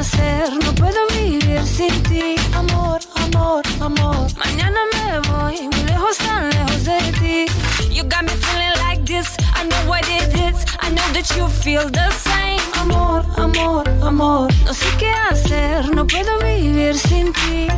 [0.00, 2.36] Hacer, no puedo vivir sin ti.
[2.54, 7.46] Amor, amor, amor, mañana me voy, muy lejos, tan lejos de ti.
[7.90, 11.46] You got me feeling like this, I know what it is, I know that you
[11.48, 12.62] feel the same.
[12.80, 17.68] Amor, amor, amor, no sé qué hacer, no puedo vivir sin ti.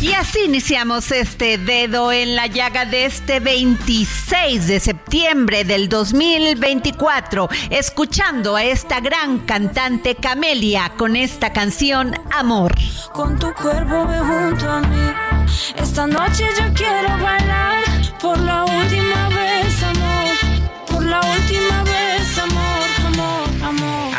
[0.00, 7.48] Y así iniciamos este dedo en la llaga de este 26 de septiembre del 2024,
[7.70, 12.76] escuchando a esta gran cantante Camelia con esta canción Amor.
[13.12, 15.12] Con tu cuerpo ve junto a mí.
[15.76, 17.82] Esta noche yo quiero bailar
[18.20, 20.86] por la última vez, amor.
[20.86, 21.87] Por la última vez.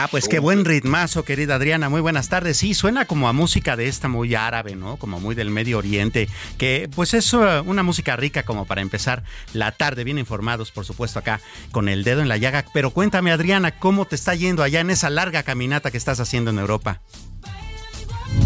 [0.02, 1.90] Ah, pues qué buen ritmazo, querida Adriana.
[1.90, 2.56] Muy buenas tardes.
[2.56, 4.96] Sí, suena como a música de esta muy árabe, ¿no?
[4.96, 9.26] Como muy del Medio Oriente, que pues es uh, una música rica como para empezar
[9.52, 11.42] la tarde, bien informados, por supuesto, acá
[11.74, 12.64] con el dedo en la llaga.
[12.74, 16.52] Pero cuéntame, Adriana, ¿cómo te está yendo allá en esa larga caminata que estás haciendo
[16.52, 17.02] en Europa?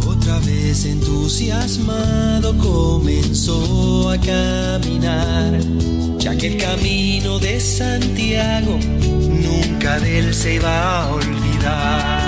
[0.06, 5.60] Otra vez entusiasmado comenzó a caminar,
[6.18, 12.23] ya que el camino de Santiago nunca de él se iba a olvidar.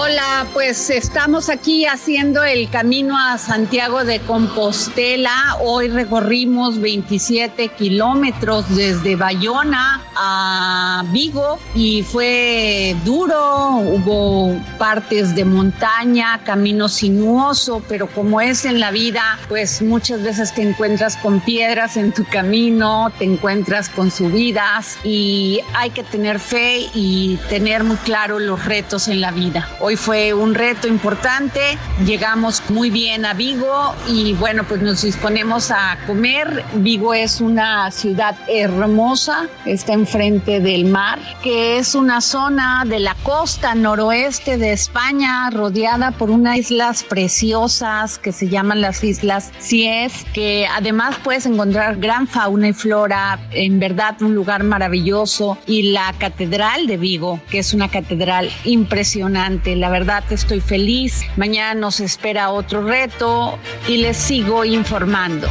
[0.00, 5.56] Hola, pues estamos aquí haciendo el camino a Santiago de Compostela.
[5.60, 13.78] Hoy recorrimos 27 kilómetros desde Bayona a Vigo y fue duro.
[13.78, 20.54] Hubo partes de montaña, camino sinuoso, pero como es en la vida, pues muchas veces
[20.54, 26.38] te encuentras con piedras en tu camino, te encuentras con subidas y hay que tener
[26.38, 29.68] fe y tener muy claro los retos en la vida.
[29.88, 35.70] Hoy fue un reto importante, llegamos muy bien a Vigo y bueno, pues nos disponemos
[35.70, 36.62] a comer.
[36.74, 43.14] Vigo es una ciudad hermosa, está enfrente del mar, que es una zona de la
[43.22, 50.26] costa noroeste de España, rodeada por unas islas preciosas que se llaman las Islas Cies,
[50.34, 56.12] que además puedes encontrar gran fauna y flora, en verdad un lugar maravilloso, y la
[56.18, 59.77] Catedral de Vigo, que es una catedral impresionante.
[59.78, 61.24] La verdad estoy feliz.
[61.36, 63.56] Mañana nos espera otro reto
[63.86, 65.46] y les sigo informando.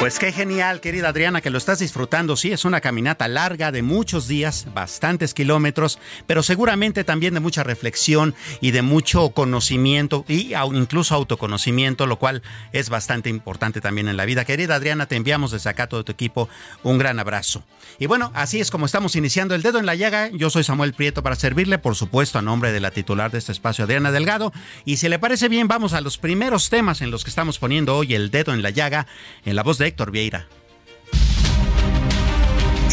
[0.00, 2.34] Pues qué genial, querida Adriana, que lo estás disfrutando.
[2.34, 7.64] Sí, es una caminata larga de muchos días, bastantes kilómetros, pero seguramente también de mucha
[7.64, 12.40] reflexión y de mucho conocimiento y incluso autoconocimiento, lo cual
[12.72, 14.46] es bastante importante también en la vida.
[14.46, 16.48] Querida Adriana, te enviamos desde acá todo tu equipo
[16.82, 17.62] un gran abrazo.
[17.98, 20.30] Y bueno, así es como estamos iniciando el dedo en la llaga.
[20.32, 23.52] Yo soy Samuel Prieto para servirle, por supuesto, a nombre de la titular de este
[23.52, 24.50] espacio, Adriana Delgado.
[24.86, 27.98] Y si le parece bien, vamos a los primeros temas en los que estamos poniendo
[27.98, 29.06] hoy el dedo en la llaga,
[29.44, 30.46] en la voz de Héctor Vieira.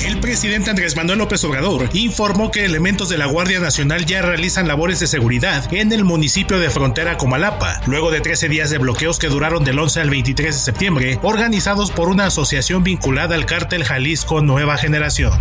[0.06, 4.68] El presidente Andrés Manuel López Obrador informó que elementos de la Guardia Nacional ya realizan
[4.68, 9.18] labores de seguridad en el municipio de frontera Comalapa, luego de 13 días de bloqueos
[9.18, 13.83] que duraron del 11 al 23 de septiembre, organizados por una asociación vinculada al cártel
[13.83, 15.33] Jalisco Nueva Generación.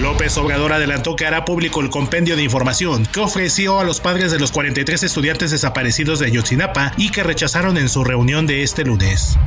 [0.00, 4.32] López Obrador adelantó que hará público el compendio de información que ofreció a los padres
[4.32, 8.84] de los 43 estudiantes desaparecidos de Ayotzinapa y que rechazaron en su reunión de este
[8.84, 9.38] lunes.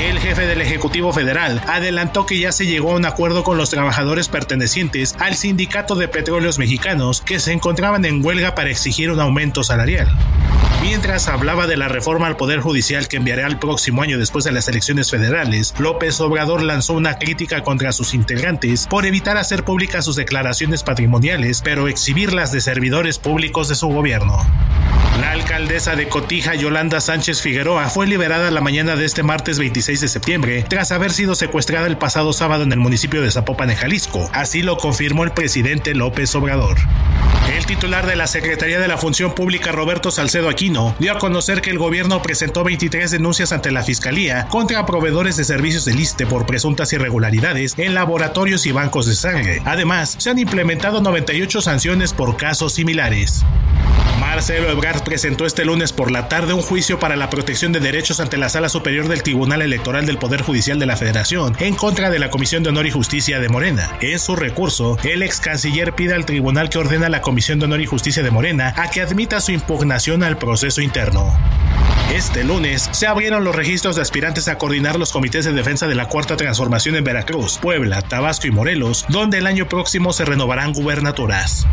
[0.00, 3.70] El jefe del Ejecutivo Federal adelantó que ya se llegó a un acuerdo con los
[3.70, 9.20] trabajadores pertenecientes al Sindicato de Petróleos Mexicanos que se encontraban en huelga para exigir un
[9.20, 10.08] aumento salarial.
[10.82, 14.52] Mientras hablaba de la reforma al Poder Judicial que enviará el próximo año después de
[14.52, 20.04] las elecciones federales, López Obrador lanzó una crítica contra sus integrantes por evitar hacer públicas
[20.04, 24.46] sus declaraciones patrimoniales, pero exhibirlas de servidores públicos de su gobierno.
[25.20, 30.02] La alcaldesa de Cotija, Yolanda Sánchez Figueroa, fue liberada la mañana de este martes 26
[30.02, 33.76] de septiembre tras haber sido secuestrada el pasado sábado en el municipio de Zapopan, en
[33.76, 34.28] Jalisco.
[34.34, 36.76] Así lo confirmó el presidente López Obrador.
[37.56, 41.62] El titular de la Secretaría de la Función Pública, Roberto Salcedo Aquino, dio a conocer
[41.62, 46.26] que el gobierno presentó 23 denuncias ante la Fiscalía contra proveedores de servicios del ISTE
[46.26, 49.62] por presuntas irregularidades en laboratorios y bancos de sangre.
[49.64, 53.44] Además, se han implementado 98 sanciones por casos similares.
[54.36, 58.20] Marcelo Ebrard presentó este lunes por la tarde un juicio para la protección de derechos
[58.20, 62.10] ante la Sala Superior del Tribunal Electoral del Poder Judicial de la Federación en contra
[62.10, 63.96] de la Comisión de Honor y Justicia de Morena.
[64.02, 67.64] En su recurso, el ex canciller pide al tribunal que ordena a la Comisión de
[67.64, 71.34] Honor y Justicia de Morena a que admita su impugnación al proceso interno.
[72.14, 75.94] Este lunes se abrieron los registros de aspirantes a coordinar los comités de defensa de
[75.94, 80.74] la Cuarta Transformación en Veracruz, Puebla, Tabasco y Morelos, donde el año próximo se renovarán
[80.74, 81.66] gubernaturas.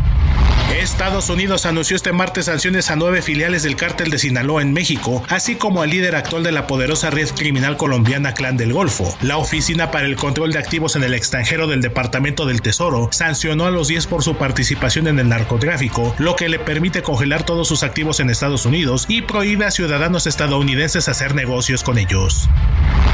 [0.84, 5.22] Estados Unidos anunció este martes sanciones a nueve filiales del cártel de Sinaloa en México,
[5.30, 9.16] así como al líder actual de la poderosa red criminal colombiana Clan del Golfo.
[9.22, 13.64] La Oficina para el Control de Activos en el Extranjero del Departamento del Tesoro sancionó
[13.64, 17.66] a los 10 por su participación en el narcotráfico, lo que le permite congelar todos
[17.66, 22.50] sus activos en Estados Unidos y prohíbe a ciudadanos estadounidenses hacer negocios con ellos.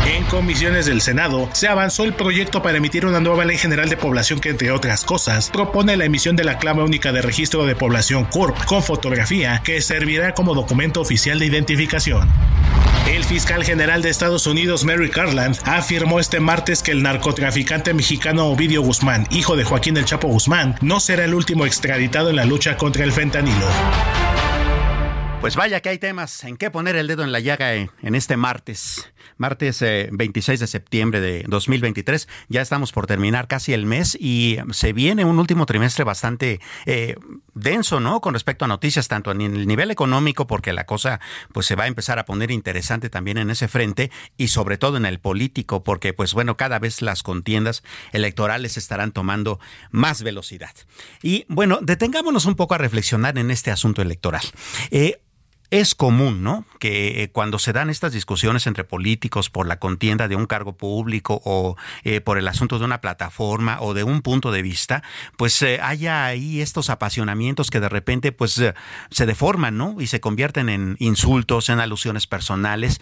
[0.07, 3.97] En comisiones del Senado se avanzó el proyecto para emitir una nueva ley general de
[3.97, 7.77] población que, entre otras cosas, propone la emisión de la clave única de registro de
[7.77, 12.29] población CURP con fotografía que servirá como documento oficial de identificación.
[13.09, 18.47] El fiscal general de Estados Unidos, Mary Garland, afirmó este martes que el narcotraficante mexicano
[18.47, 22.45] Ovidio Guzmán, hijo de Joaquín El Chapo Guzmán, no será el último extraditado en la
[22.45, 23.67] lucha contra el fentanilo.
[25.41, 28.37] Pues vaya que hay temas en qué poner el dedo en la llaga en, este
[28.37, 32.29] martes, martes eh, 26 de septiembre de 2023.
[32.51, 37.17] Ya estamos por terminar casi el mes y se viene un último trimestre bastante eh,
[37.55, 38.21] denso, ¿no?
[38.21, 41.21] Con respecto a noticias, tanto en el nivel económico, porque la cosa
[41.55, 44.99] pues se va a empezar a poner interesante también en ese frente y sobre todo
[44.99, 47.83] en el político, porque pues bueno, cada vez las contiendas
[48.13, 49.59] electorales estarán tomando
[49.91, 50.75] más velocidad.
[51.23, 54.43] Y bueno, detengámonos un poco a reflexionar en este asunto electoral.
[54.91, 55.19] Eh,
[55.71, 56.65] es común, ¿no?
[56.79, 60.77] Que eh, cuando se dan estas discusiones entre políticos por la contienda de un cargo
[60.77, 65.03] público o eh, por el asunto de una plataforma o de un punto de vista,
[65.37, 68.61] pues eh, haya ahí estos apasionamientos que de repente pues
[69.11, 69.97] se deforman, ¿no?
[70.01, 73.01] Y se convierten en insultos, en alusiones personales.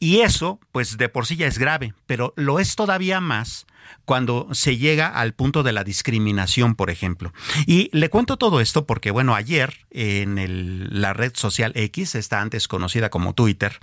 [0.00, 3.66] Y eso, pues de por sí ya es grave, pero lo es todavía más
[4.08, 7.34] cuando se llega al punto de la discriminación, por ejemplo.
[7.66, 12.40] Y le cuento todo esto porque, bueno, ayer en el- la red social X, esta
[12.40, 13.78] antes conocida como Twitter,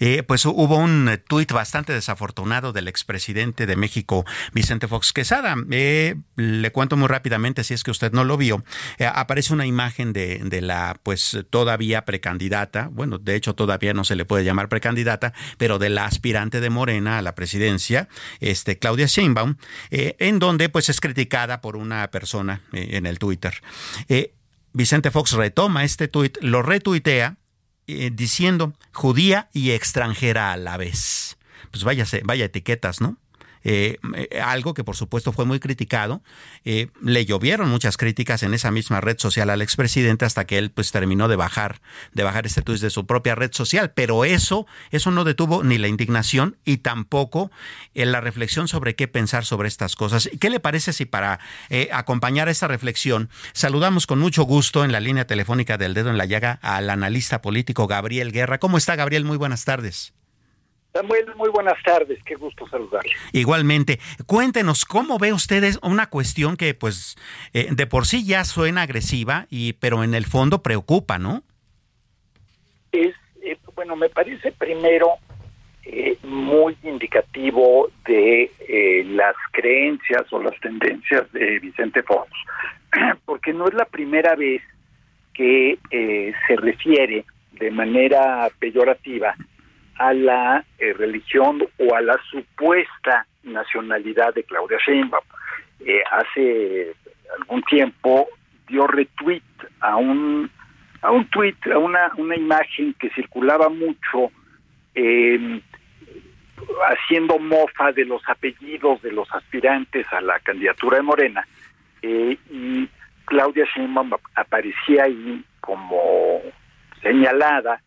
[0.00, 4.24] eh, pues hubo un tuit bastante desafortunado del expresidente de México,
[4.54, 5.54] Vicente Fox Quesada.
[5.70, 8.64] Eh, le cuento muy rápidamente, si es que usted no lo vio,
[8.96, 14.04] eh, aparece una imagen de, de la, pues todavía precandidata, bueno, de hecho todavía no
[14.04, 18.08] se le puede llamar precandidata, pero de la aspirante de Morena a la presidencia,
[18.40, 19.56] este, Claudia Sheinbaum,
[19.90, 23.54] eh, en donde pues es criticada por una persona eh, en el Twitter.
[24.08, 24.32] Eh,
[24.72, 27.36] Vicente Fox retoma este tuit, lo retuitea
[27.86, 31.38] diciendo judía y extranjera a la vez.
[31.70, 33.16] Pues váyase, vaya etiquetas, ¿no?
[33.68, 36.22] Eh, eh, algo que por supuesto fue muy criticado.
[36.64, 40.70] Eh, le llovieron muchas críticas en esa misma red social al expresidente hasta que él
[40.70, 41.80] pues terminó de bajar,
[42.12, 43.90] de bajar este tuit de su propia red social.
[43.90, 47.50] Pero eso, eso no detuvo ni la indignación y tampoco
[47.94, 50.30] eh, la reflexión sobre qué pensar sobre estas cosas.
[50.38, 55.00] ¿Qué le parece si para eh, acompañar esta reflexión saludamos con mucho gusto en la
[55.00, 58.58] línea telefónica del dedo en la llaga al analista político Gabriel Guerra?
[58.58, 59.24] ¿Cómo está Gabriel?
[59.24, 60.15] Muy buenas tardes.
[60.96, 63.12] Samuel, muy buenas tardes, qué gusto saludarle.
[63.32, 67.16] Igualmente, cuéntenos cómo ve ustedes una cuestión que pues
[67.52, 71.42] eh, de por sí ya suena agresiva y pero en el fondo preocupa, ¿no?
[72.92, 75.18] Es, eh, bueno, me parece primero
[75.84, 82.30] eh, muy indicativo de eh, las creencias o las tendencias de Vicente Fox,
[83.26, 84.62] porque no es la primera vez
[85.34, 89.36] que eh, se refiere de manera peyorativa
[89.98, 95.24] a la eh, religión o a la supuesta nacionalidad de Claudia Sheinbaum.
[95.80, 96.94] Eh, hace
[97.38, 98.28] algún tiempo
[98.68, 99.42] dio retweet
[99.80, 100.50] a un
[101.02, 104.32] a un tweet, a una, una imagen que circulaba mucho,
[104.94, 105.60] eh,
[106.88, 111.46] haciendo mofa de los apellidos de los aspirantes a la candidatura de Morena
[112.02, 112.88] eh, y
[113.26, 116.40] Claudia Sheinbaum aparecía ahí como
[117.02, 117.80] señalada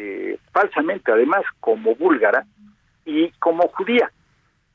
[0.00, 2.46] eh, falsamente además como búlgara
[3.04, 4.12] y como judía.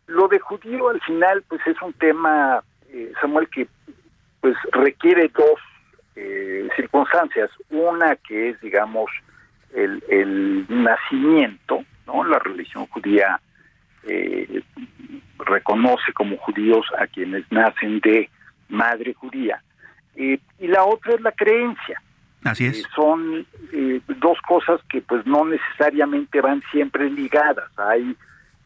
[0.08, 3.68] Lo de judío al final pues es un tema eh, Samuel que
[4.42, 5.60] pues requiere dos
[6.18, 9.10] eh, circunstancias, una que es digamos
[9.74, 12.26] el, el nacimiento, ¿no?
[12.26, 13.40] La religión judía
[14.04, 14.62] eh,
[15.40, 18.30] reconoce como judíos a quienes nacen de
[18.68, 19.64] madre judía.
[20.16, 22.02] Y la otra es la creencia.
[22.44, 22.80] Así es.
[22.80, 27.70] Eh, son eh, dos cosas que pues no necesariamente van siempre ligadas.
[27.78, 28.16] Hay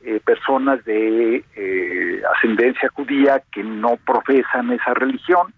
[0.01, 5.53] eh, personas de eh, ascendencia judía que no profesan esa religión.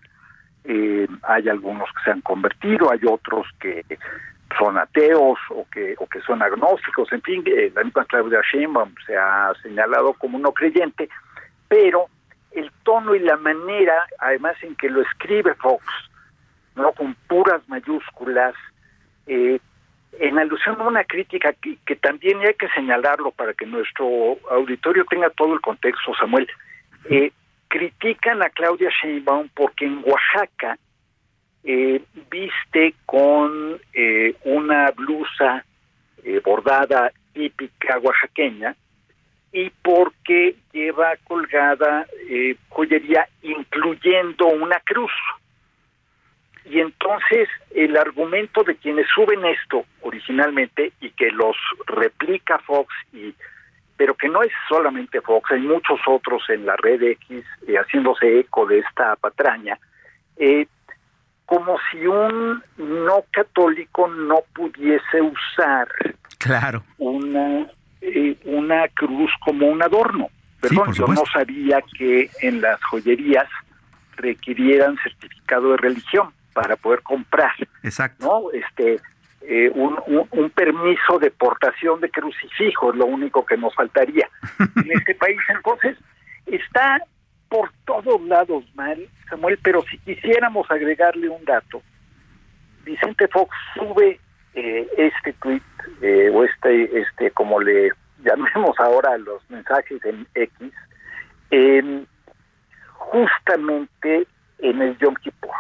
[1.24, 3.84] Hay algunos que se han convertido, hay otros que
[4.56, 9.18] son ateos o que o que son agnósticos, en fin, la misma Claudia Sheinbaum se
[9.18, 11.10] ha señalado como no creyente,
[11.68, 12.06] pero
[12.52, 15.84] el tono y la manera, además en que lo escribe Fox,
[16.80, 18.56] no con puras mayúsculas,
[19.28, 19.60] eh,
[20.20, 25.06] en alusión a una crítica que, que también hay que señalarlo para que nuestro auditorio
[25.06, 26.48] tenga todo el contexto, Samuel,
[27.10, 27.32] eh,
[27.68, 30.78] critican a Claudia Sheinbaum porque en Oaxaca
[31.64, 35.64] eh, viste con eh, una blusa
[36.24, 38.76] eh, bordada típica oaxaqueña
[39.52, 45.12] y porque lleva colgada eh, joyería incluyendo una cruz.
[46.66, 51.56] Y entonces el argumento de quienes suben esto originalmente y que los
[51.88, 53.34] replica Fox y
[53.98, 58.40] pero que no es solamente Fox, hay muchos otros en la red X eh, haciéndose
[58.40, 59.78] eco de esta patraña,
[60.38, 60.68] eh,
[61.46, 65.90] como si un no católico no pudiese usar
[66.38, 66.82] Claro.
[66.98, 67.68] una
[68.00, 70.30] eh, una cruz como un adorno.
[70.62, 73.50] Perdón, yo no sabía que en las joyerías
[74.16, 78.26] requirieran certificado de religión para poder comprar, Exacto.
[78.26, 78.52] ¿no?
[78.52, 79.00] Este
[79.42, 84.28] eh, un, un- un permiso de portación de crucifijo es lo único que nos faltaría
[84.76, 85.40] en este país.
[85.50, 85.98] Entonces,
[86.46, 87.02] está
[87.48, 91.82] por todos lados mal, Samuel, pero si quisiéramos agregarle un dato,
[92.84, 94.20] Vicente Fox sube
[94.54, 95.62] eh, este tweet
[96.02, 97.92] eh, o este, este, como le
[98.24, 100.74] llamemos ahora los mensajes en X,
[101.52, 102.06] en-
[102.94, 104.28] justamente
[104.60, 105.52] en el Yom Kippur,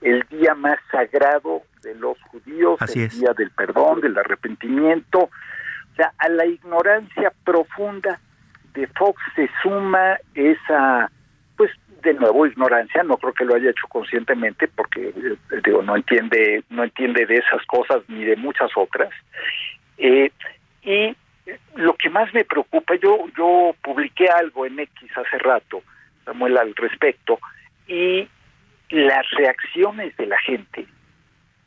[0.00, 3.20] el día más sagrado de los judíos, Así el es.
[3.20, 5.18] día del perdón, del arrepentimiento.
[5.20, 8.20] O sea, a la ignorancia profunda
[8.74, 11.10] de Fox se suma esa,
[11.56, 11.70] pues
[12.02, 16.62] de nuevo ignorancia, no creo que lo haya hecho conscientemente porque eh, digo no entiende,
[16.68, 19.10] no entiende de esas cosas ni de muchas otras.
[19.98, 20.30] Eh,
[20.82, 21.16] y
[21.76, 25.82] lo que más me preocupa, yo yo publiqué algo en X hace rato,
[26.24, 27.38] Samuel, al respecto,
[27.88, 28.28] y
[28.90, 30.86] las reacciones de la gente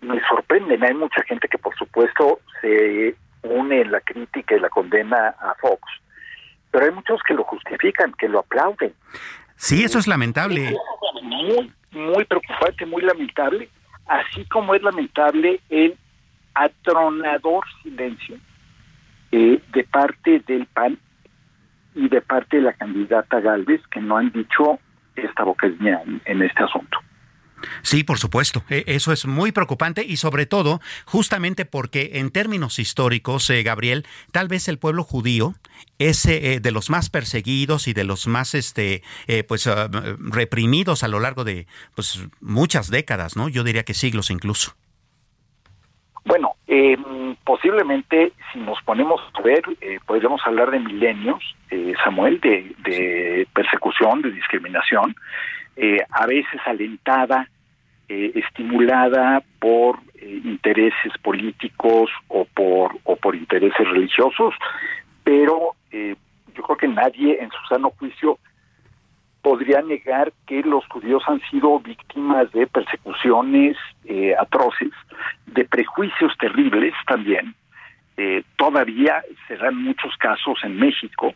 [0.02, 0.84] me sorprenden.
[0.84, 5.56] Hay mucha gente que, por supuesto, se une en la crítica y la condena a
[5.62, 5.82] Fox,
[6.72, 8.94] pero hay muchos que lo justifican, que lo aplauden.
[9.56, 10.76] Sí, eso es lamentable.
[11.22, 13.70] Muy, muy preocupante, muy lamentable,
[14.08, 15.98] así como es lamentable el
[16.54, 18.38] atronador silencio
[19.32, 20.98] eh, de parte del PAN
[21.96, 24.80] y de parte de la candidata Galvez, que no han dicho
[25.16, 27.00] esta boca es mía en, en este asunto.
[27.82, 28.64] Sí, por supuesto.
[28.70, 34.06] E- Eso es muy preocupante y sobre todo justamente porque en términos históricos, eh, Gabriel,
[34.32, 35.56] tal vez el pueblo judío
[35.98, 39.90] es eh, de los más perseguidos y de los más este eh, pues ah,
[40.20, 43.50] reprimidos a lo largo de pues muchas décadas, ¿no?
[43.50, 44.76] Yo diría que siglos incluso.
[46.26, 46.98] Bueno, eh,
[47.44, 53.48] posiblemente si nos ponemos a ver, eh, podríamos hablar de milenios, eh, Samuel, de, de
[53.54, 55.16] persecución, de discriminación,
[55.82, 57.48] eh, a veces alentada,
[58.10, 64.56] eh, estimulada por eh, intereses políticos o por, o por intereses religiosos,
[65.24, 66.16] pero eh,
[66.54, 68.40] yo creo que nadie en su sano juicio
[69.42, 73.78] podría negar que los judíos han sido víctimas de persecuciones
[74.38, 74.92] atroces,
[75.46, 77.56] de prejuicios terribles también.
[78.58, 81.34] Todavía se dan muchos casos en México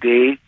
[0.00, 0.38] de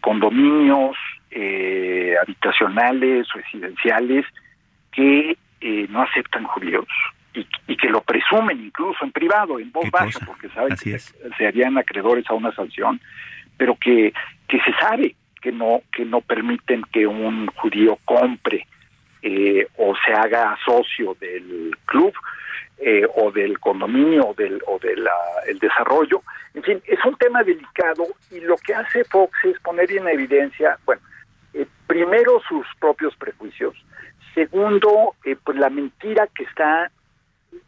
[0.00, 0.96] condominios
[1.34, 4.26] eh, habitacionales, residenciales,
[4.92, 6.86] que eh, no aceptan judíos
[7.34, 10.26] y, y que lo presumen incluso en privado, en voz ¿Qué baja, cosa?
[10.26, 11.14] porque saben Así que es.
[11.36, 13.00] se, harían acreedores a una sanción,
[13.56, 14.12] pero que,
[14.48, 18.66] que se sabe que no que no permiten que un judío compre
[19.22, 22.12] eh, o se haga socio del club
[22.78, 25.06] eh, o del condominio o del o del
[25.48, 26.22] el desarrollo
[26.54, 30.78] En fin, es un tema delicado y lo que hace Fox es poner en evidencia,
[30.84, 31.02] bueno,
[31.92, 33.74] primero sus propios prejuicios,
[34.32, 36.90] segundo, eh, pues la mentira que está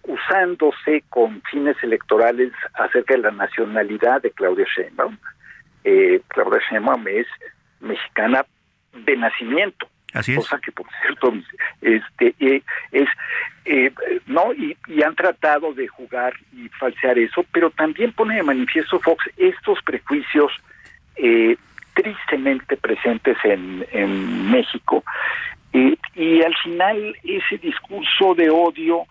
[0.04, 5.18] usándose con fines electorales acerca de la nacionalidad de Claudia Sheinbaum.
[5.84, 7.26] Eh, Claudia Sheinbaum es
[7.80, 8.46] mexicana
[8.94, 9.88] de nacimiento.
[10.14, 11.34] Así Cosa que, por cierto,
[11.82, 12.62] este, eh,
[12.92, 13.08] es,
[13.66, 13.92] eh,
[14.24, 14.54] ¿no?
[14.54, 19.28] Y, y, han tratado de jugar y falsear eso, pero también pone de manifiesto Fox
[19.36, 20.50] estos prejuicios
[21.16, 21.58] eh,
[21.94, 25.04] tristemente presentes en, en México.
[25.72, 29.04] y al final ese discurso de odio,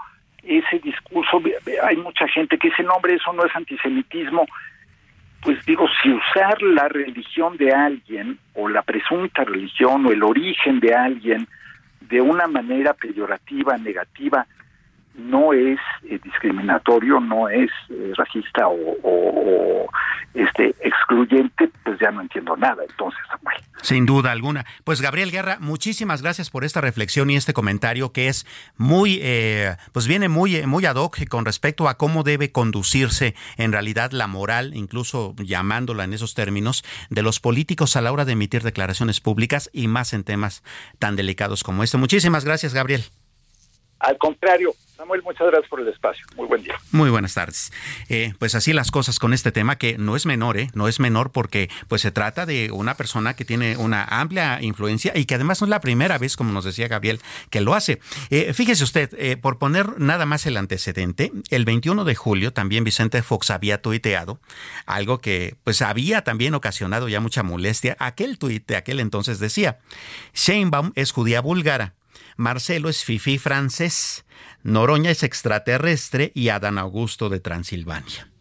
[0.44, 1.42] ese discurso,
[1.84, 4.46] hay mucha gente que dice, no, eso no es antisemitismo,
[5.42, 10.80] pues digo, si usar la religión de alguien o la presunta religión o el origen
[10.80, 11.48] de alguien
[12.02, 14.46] de una manera peyorativa, negativa,
[15.15, 19.88] no es eh, discriminatorio, no es eh, racista o,
[20.34, 22.84] este excluyente, pues ya no entiendo nada.
[22.89, 23.60] Entonces, bueno.
[23.82, 24.65] Sin duda alguna.
[24.84, 29.75] Pues Gabriel Guerra, muchísimas gracias por esta reflexión y este comentario que es muy, eh,
[29.91, 34.25] pues viene muy, muy ad hoc con respecto a cómo debe conducirse en realidad la
[34.25, 39.22] moral, incluso llamándola en esos términos, de los políticos a la hora de emitir declaraciones
[39.22, 40.63] públicas y más en temas
[40.98, 41.98] tan delicados como este.
[41.98, 43.03] Muchísimas gracias, Gabriel.
[44.03, 46.25] Al contrario, Samuel, muchas gracias por el espacio.
[46.36, 46.75] Muy buen día.
[46.91, 47.72] Muy buenas tardes.
[48.10, 50.69] Eh, pues así las cosas con este tema que no es menor, ¿eh?
[50.74, 55.13] No es menor porque pues se trata de una persona que tiene una amplia influencia
[55.15, 58.01] y que además no es la primera vez, como nos decía Gabriel, que lo hace.
[58.29, 62.83] Eh, fíjese usted, eh, por poner nada más el antecedente, el 21 de julio también
[62.83, 64.41] Vicente Fox había tuiteado
[64.86, 67.95] algo que pues había también ocasionado ya mucha molestia.
[68.00, 69.79] Aquel tuit de aquel entonces decía,
[70.33, 71.93] Sheinbaum es judía búlgara
[72.38, 74.25] Marcelo es Fifi francés,
[74.63, 78.33] Noroña es extraterrestre y Adán Augusto de Transilvania.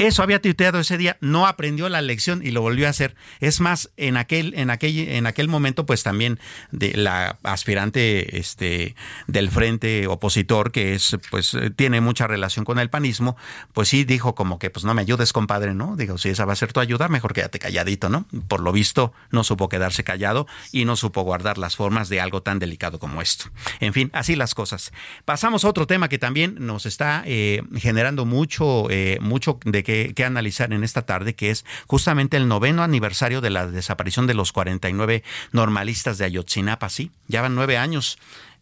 [0.00, 3.16] Eso había tuiteado ese día, no aprendió la lección y lo volvió a hacer.
[3.40, 6.38] Es más, en aquel, en aquel, en aquel momento, pues también
[6.72, 8.94] de la aspirante este,
[9.26, 13.36] del frente opositor, que es, pues, tiene mucha relación con el panismo,
[13.74, 15.96] pues sí dijo como que pues no me ayudes, compadre, ¿no?
[15.96, 18.24] Digo, si esa va a ser tu ayuda, mejor quédate calladito, ¿no?
[18.48, 22.42] Por lo visto, no supo quedarse callado y no supo guardar las formas de algo
[22.42, 23.50] tan delicado como esto.
[23.80, 24.92] En fin, así las cosas.
[25.26, 29.89] Pasamos a otro tema que también nos está eh, generando mucho, eh, mucho de que
[30.14, 34.34] que, analizar en esta tarde, que es justamente el noveno aniversario de la desaparición de
[34.34, 35.22] los 49
[35.52, 36.88] normalistas de Ayotzinapa.
[36.88, 38.18] Sí, ya van nueve años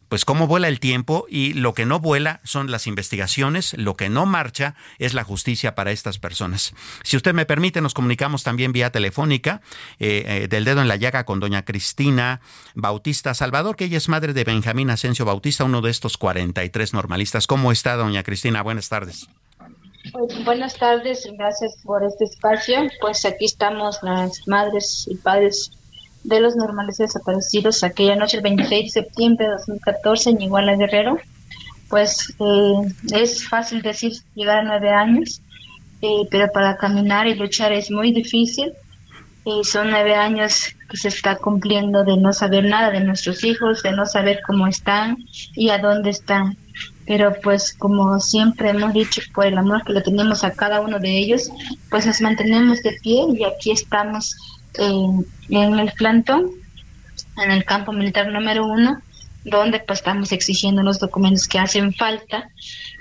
[0.09, 4.09] pues cómo vuela el tiempo y lo que no vuela son las investigaciones, lo que
[4.09, 6.75] no marcha es la justicia para estas personas.
[7.03, 9.61] Si usted me permite, nos comunicamos también vía telefónica
[9.99, 12.41] eh, eh, del dedo en la llaga con doña Cristina
[12.75, 17.47] Bautista Salvador, que ella es madre de Benjamín Asensio Bautista, uno de estos 43 normalistas.
[17.47, 18.63] ¿Cómo está, doña Cristina?
[18.63, 19.29] Buenas tardes.
[20.13, 22.81] Pues, buenas tardes, gracias por este espacio.
[23.01, 25.73] Pues aquí estamos las madres y padres
[26.25, 31.19] de los normales desaparecidos aquella noche, el 26 de septiembre de 2014 en Iguala Guerrero.
[31.89, 35.41] Pues eh, es fácil decir llegar a nueve años,
[36.03, 38.73] eh, pero para caminar y luchar es muy difícil.
[39.45, 43.83] Y son nueve años que se está cumpliendo de no saber nada de nuestros hijos,
[43.83, 45.17] de no saber cómo están
[45.55, 46.57] y a dónde están
[47.09, 50.99] pero pues como siempre hemos dicho, por el amor que le tenemos a cada uno
[50.99, 51.51] de ellos,
[51.89, 54.37] pues nos mantenemos de pie y aquí estamos
[54.75, 56.51] en, en el plantón,
[57.43, 59.01] en el campo militar número uno,
[59.43, 62.51] donde pues estamos exigiendo los documentos que hacen falta,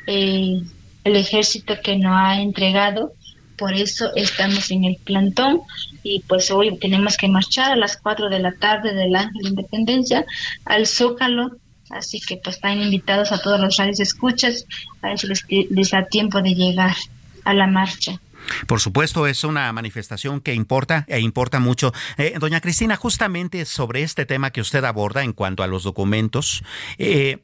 [0.07, 0.61] eh,
[1.03, 3.11] el ejército que no ha entregado,
[3.57, 5.63] por eso estamos en el plantón
[6.01, 9.49] y pues hoy tenemos que marchar a las 4 de la tarde del Ángel de
[9.49, 10.25] Independencia
[10.63, 11.57] al Zócalo
[11.89, 14.65] Así que pues están invitados a todos los radios escuchas,
[15.01, 16.95] a eso les, les da tiempo de llegar
[17.43, 18.19] a la marcha.
[18.65, 21.93] Por supuesto, es una manifestación que importa e importa mucho.
[22.17, 26.63] Eh, doña Cristina, justamente sobre este tema que usted aborda en cuanto a los documentos,
[26.97, 27.39] eh,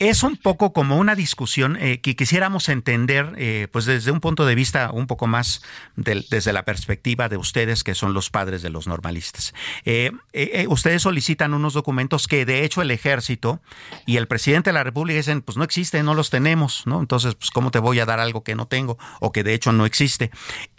[0.00, 4.46] es un poco como una discusión eh, que quisiéramos entender, eh, pues desde un punto
[4.46, 5.62] de vista un poco más
[5.94, 9.52] desde la perspectiva de ustedes, que son los padres de los normalistas.
[9.84, 10.10] Eh,
[10.68, 13.60] ustedes solicitan unos documentos que de hecho el ejército
[14.06, 17.00] y el presidente de la República dicen, pues no existen, no los tenemos, ¿no?
[17.00, 19.70] Entonces, pues cómo te voy a dar algo que no tengo o que de hecho
[19.72, 20.30] no existe.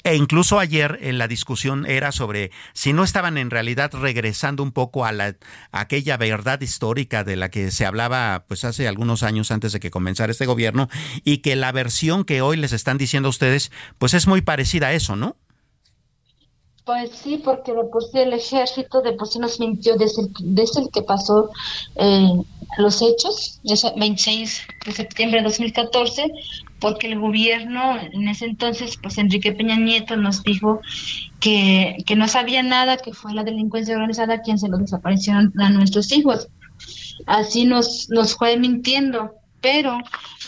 [0.04, 4.72] E incluso ayer en la discusión era sobre si no estaban en realidad regresando un
[4.72, 5.36] poco a, la,
[5.72, 9.92] aquella verdad histórica de la que se hablaba pues hace algunos años antes de que
[9.92, 10.90] comenzara este gobierno
[11.24, 14.94] y que la versión que hoy les están diciendo ustedes pues es muy parecida a
[14.94, 15.36] eso, ¿no?
[16.84, 20.30] Pues sí, porque de por sí el ejército de por sí nos mintió desde el,
[20.40, 21.52] desde el que pasó
[21.96, 22.28] eh,
[22.80, 26.32] los hechos, ese 26 de septiembre de 2014,
[26.82, 30.82] porque el gobierno en ese entonces, pues Enrique Peña Nieto nos dijo
[31.40, 35.70] que, que no sabía nada, que fue la delincuencia organizada quien se los desaparecieron a
[35.70, 36.50] nuestros hijos.
[37.28, 40.00] Así nos, nos fue mintiendo pero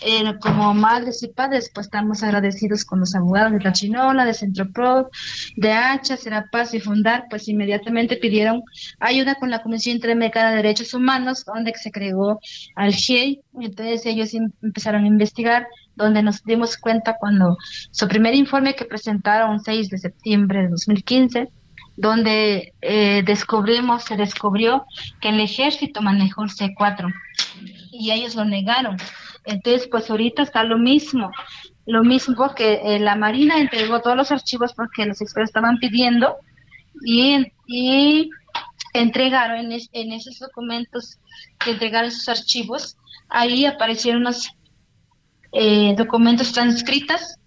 [0.02, 4.34] eh, como madres y padres, pues estamos agradecidos con los abogados de la Chinola, de
[4.34, 5.10] Centro Pro,
[5.56, 8.64] de Hacha, Serapaz y Fundar, pues inmediatamente pidieron
[9.00, 12.40] ayuda con la Comisión Interamericana de Derechos Humanos, donde se creó
[12.76, 17.58] al GIEI, entonces ellos em- empezaron a investigar, donde nos dimos cuenta cuando
[17.92, 21.50] su primer informe que presentaron 6 de septiembre de 2015,
[21.96, 24.86] donde eh, descubrimos, se descubrió
[25.22, 27.14] que el ejército manejó el C4
[27.92, 28.98] y ellos lo negaron.
[29.46, 31.32] Entonces, pues ahorita está lo mismo,
[31.86, 36.38] lo mismo porque eh, la Marina entregó todos los archivos porque los expertos estaban pidiendo
[37.06, 38.30] y, y
[38.94, 41.20] entregaron en, en esos documentos
[41.60, 42.98] que entregaron esos archivos,
[43.30, 44.26] ahí aparecieron
[45.54, 47.40] eh, documentos transcritas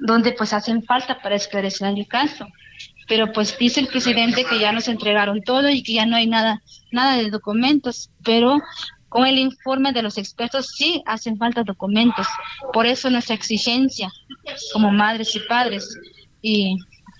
[0.00, 2.46] donde pues hacen falta para esclarecer el caso.
[3.08, 6.26] Pero pues dice el presidente que ya nos entregaron todo y que ya no hay
[6.26, 8.58] nada, nada de documentos, pero
[9.08, 12.26] con el informe de los expertos sí hacen falta documentos.
[12.72, 14.10] Por eso nuestra exigencia
[14.72, 15.88] como madres y padres.
[16.42, 16.76] Y,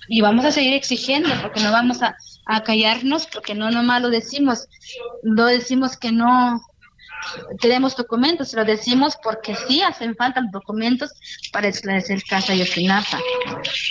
[0.09, 4.09] y vamos a seguir exigiendo porque no vamos a, a callarnos porque no nomás lo
[4.09, 4.67] decimos,
[5.23, 6.61] no decimos que no
[7.59, 11.11] tenemos documentos, lo decimos porque sí hacen falta los documentos
[11.51, 13.19] para esclarecer el caso Ayotzinapa.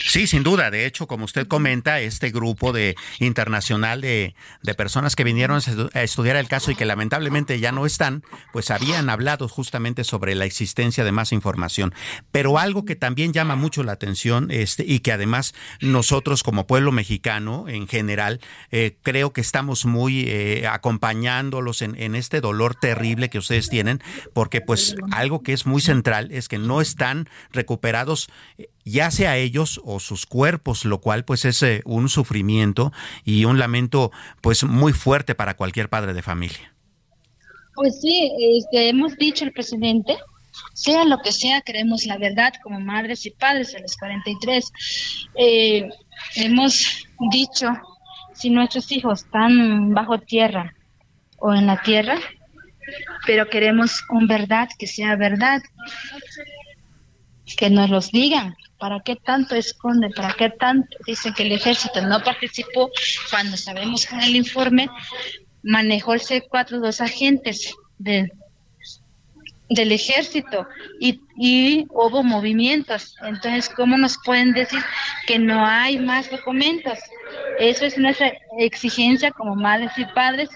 [0.09, 0.71] Sí, sin duda.
[0.71, 5.61] De hecho, como usted comenta, este grupo de internacional de, de personas que vinieron a
[5.61, 10.05] estu- a estudiar el caso y que lamentablemente ya no están, pues habían hablado justamente
[10.05, 11.95] sobre la existencia de más información.
[12.33, 16.93] Pero algo que también llama mucho la atención este, y que además nosotros como pueblo
[16.93, 23.39] mexicano en general eh, creo que estamos muy eh, acompañándolos en este dolor terrible que
[23.39, 24.01] ustedes tienen,
[24.33, 29.37] porque pues algo que es muy central es que no están recuperados eh, ya sea
[29.37, 32.93] ellos o sus cuerpos, lo cual pues es eh, un sufrimiento
[33.25, 36.73] y un lamento pues muy fuerte para cualquier padre de familia.
[37.75, 40.17] Pues sí, este, hemos dicho al presidente,
[40.73, 44.73] sea lo que sea, queremos la verdad como madres y padres de los 43.
[45.35, 45.89] Eh,
[46.37, 47.69] hemos dicho,
[48.35, 50.75] si nuestros hijos están bajo tierra
[51.39, 52.19] o en la tierra,
[53.27, 55.63] pero queremos con verdad, que sea verdad,
[57.57, 58.57] que nos los digan.
[58.79, 60.13] ¿Para qué tanto esconden?
[60.13, 62.91] ¿Para qué tanto dicen que el ejército no participó
[63.31, 64.91] cuando sabemos con el informe
[65.63, 68.31] manejó el C4 dos agentes de,
[69.69, 70.67] del ejército
[71.01, 73.17] y, y hubo movimientos.
[73.23, 74.81] Entonces, ¿cómo nos pueden decir
[75.27, 76.99] que no hay más documentos?
[77.59, 80.49] Eso es nuestra exigencia como madres y padres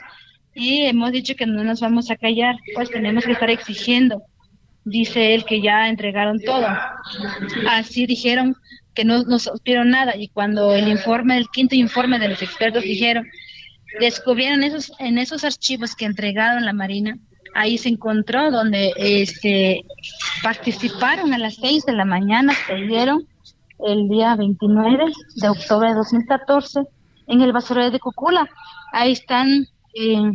[0.61, 4.23] y hemos dicho que no nos vamos a callar, pues tenemos que estar exigiendo.
[4.85, 6.67] Dice él que ya entregaron todo.
[7.67, 8.55] Así dijeron
[8.93, 12.83] que no nos supieron nada y cuando el informe, el quinto informe de los expertos
[12.83, 13.27] dijeron,
[14.01, 17.17] descubrieron esos en esos archivos que entregaron la Marina,
[17.55, 19.87] ahí se encontró donde este
[20.43, 23.27] participaron a las 6 de la mañana, se dieron
[23.87, 26.81] el día 29 de octubre de 2014
[27.29, 28.47] en el basurero de Cucula.
[28.93, 30.31] Ahí están eh,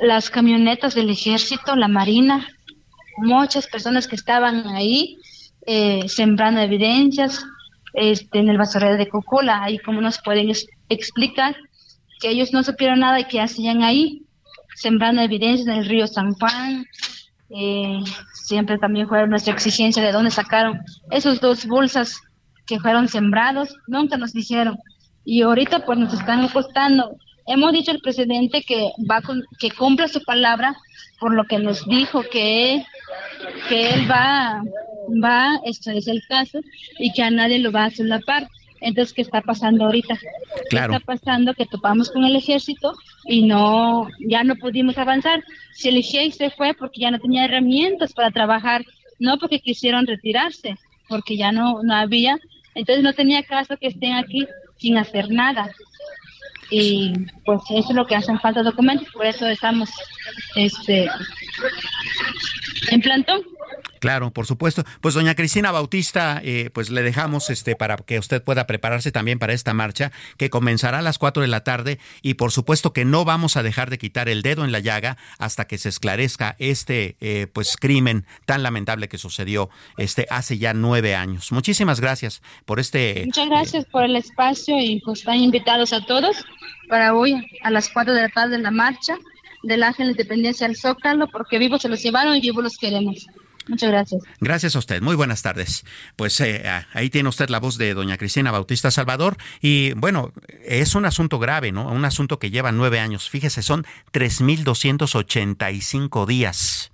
[0.00, 2.46] las camionetas del ejército, la marina,
[3.18, 5.18] muchas personas que estaban ahí
[5.66, 7.44] eh, sembrando evidencias
[7.94, 9.62] este, en el basurero de Cucula.
[9.62, 10.50] Ahí como nos pueden
[10.88, 11.56] explicar
[12.20, 14.22] que ellos no supieron nada y que hacían ahí,
[14.74, 16.86] sembrando evidencias en el río San Juan.
[17.50, 18.00] Eh,
[18.34, 22.20] siempre también fue nuestra exigencia de dónde sacaron esos dos bolsas
[22.66, 24.78] que fueron sembrados, nunca nos dijeron.
[25.24, 27.16] Y ahorita pues nos están costando.
[27.52, 30.76] Hemos dicho al presidente que va con- que cumpla su palabra
[31.18, 32.84] por lo que nos dijo que él,
[33.68, 34.62] que él va
[35.22, 36.60] va a esclarecer el caso
[36.98, 38.46] y que a nadie lo va a solapar.
[38.80, 40.16] Entonces, ¿qué está pasando ahorita?
[40.70, 40.92] Claro.
[40.92, 41.52] ¿Qué está pasando?
[41.54, 45.42] Que topamos con el ejército y no, ya no pudimos avanzar.
[45.74, 48.84] Si el ejército se fue porque ya no tenía herramientas para trabajar,
[49.18, 50.76] no porque quisieron retirarse,
[51.08, 52.38] porque ya no, no había.
[52.76, 54.46] Entonces, no tenía caso que estén aquí
[54.78, 55.70] sin hacer nada.
[56.70, 57.12] Y
[57.44, 59.90] pues eso es lo que hacen falta documentos, por eso estamos
[60.54, 61.08] este
[62.90, 63.42] en plantón.
[64.00, 64.84] Claro, por supuesto.
[65.00, 69.38] Pues doña Cristina Bautista, eh, pues le dejamos este para que usted pueda prepararse también
[69.38, 73.04] para esta marcha que comenzará a las 4 de la tarde y por supuesto que
[73.04, 76.56] no vamos a dejar de quitar el dedo en la llaga hasta que se esclarezca
[76.58, 81.52] este eh, pues crimen tan lamentable que sucedió este hace ya nueve años.
[81.52, 83.24] Muchísimas gracias por este.
[83.26, 86.44] Muchas gracias por el espacio y pues están invitados a todos
[86.88, 89.16] para hoy a las 4 de la tarde en la marcha
[89.62, 93.26] del Ángel de Independencia al Zócalo, porque vivos se los llevaron y vivos los queremos.
[93.68, 94.22] Muchas gracias.
[94.40, 95.02] Gracias a usted.
[95.02, 95.84] Muy buenas tardes.
[96.16, 99.36] Pues eh, ahí tiene usted la voz de doña Cristina Bautista Salvador.
[99.60, 100.32] Y bueno,
[100.64, 101.88] es un asunto grave, ¿no?
[101.88, 103.30] Un asunto que lleva nueve años.
[103.30, 106.90] Fíjese, son 3.285 días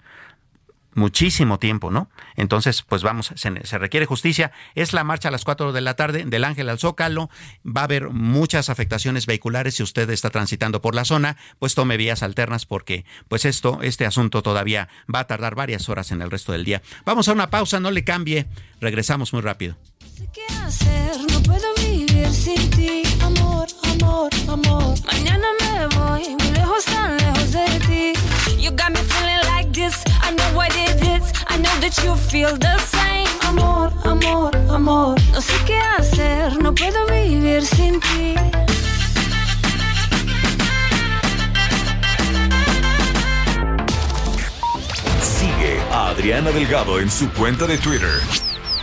[0.96, 2.10] muchísimo tiempo, ¿no?
[2.34, 4.50] Entonces, pues vamos, se, requiere justicia.
[4.74, 7.30] Es la marcha a las 4 de la tarde del Ángel al Zócalo.
[7.64, 11.96] Va a haber muchas afectaciones vehiculares si usted está transitando por la zona, pues tome
[11.96, 16.30] vías alternas porque pues esto, este asunto todavía va a tardar varias horas en el
[16.30, 16.82] resto del día.
[17.04, 18.46] Vamos a una pausa, no le cambie.
[18.80, 19.76] Regresamos muy rápido.
[20.32, 21.16] ¿Qué hacer?
[21.30, 23.02] No puedo vivir sin ti.
[23.22, 24.94] Amor, amor, amor.
[25.04, 28.15] Mañana me voy muy lejos, tan lejos de ti.
[28.56, 30.02] You got me feeling like this.
[30.22, 31.32] I know what it is.
[31.48, 33.28] I know that you feel the same.
[33.48, 35.14] Amor, amor, amor.
[35.32, 36.56] No sé qué hacer.
[36.62, 38.34] No puedo vivir sin ti.
[45.22, 48.20] Sigue a Adriana Delgado en su cuenta de Twitter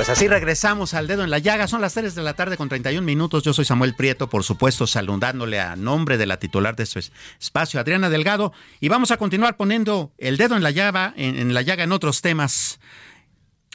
[0.00, 1.68] Pues así regresamos al dedo en la llaga.
[1.68, 3.42] Son las 3 de la tarde con 31 minutos.
[3.42, 7.00] Yo soy Samuel Prieto, por supuesto, saludándole a nombre de la titular de este
[7.38, 8.54] espacio, Adriana Delgado.
[8.80, 11.92] Y vamos a continuar poniendo el dedo en la llaga, en, en la llaga en
[11.92, 12.80] otros temas.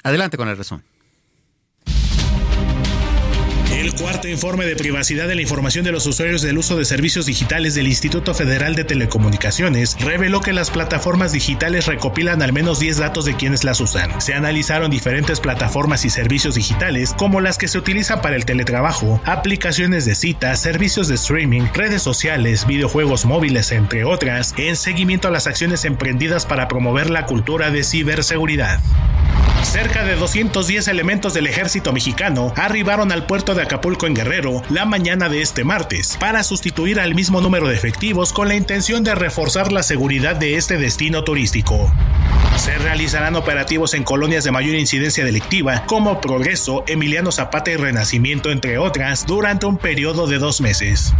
[0.02, 0.84] Adelante con el resumen.
[3.86, 7.28] El cuarto informe de privacidad de la información de los usuarios del uso de servicios
[7.28, 12.98] digitales del Instituto Federal de Telecomunicaciones reveló que las plataformas digitales recopilan al menos 10
[12.98, 14.20] datos de quienes las usan.
[14.20, 19.22] Se analizaron diferentes plataformas y servicios digitales como las que se utilizan para el teletrabajo,
[19.24, 25.32] aplicaciones de citas, servicios de streaming, redes sociales, videojuegos móviles, entre otras, en seguimiento a
[25.32, 28.80] las acciones emprendidas para promover la cultura de ciberseguridad.
[29.62, 34.86] Cerca de 210 elementos del ejército mexicano arribaron al puerto de Acapulco en Guerrero la
[34.86, 39.14] mañana de este martes para sustituir al mismo número de efectivos con la intención de
[39.16, 41.92] reforzar la seguridad de este destino turístico.
[42.56, 48.50] Se realizarán operativos en colonias de mayor incidencia delictiva como Progreso, Emiliano Zapata y Renacimiento,
[48.50, 51.14] entre otras, durante un periodo de dos meses.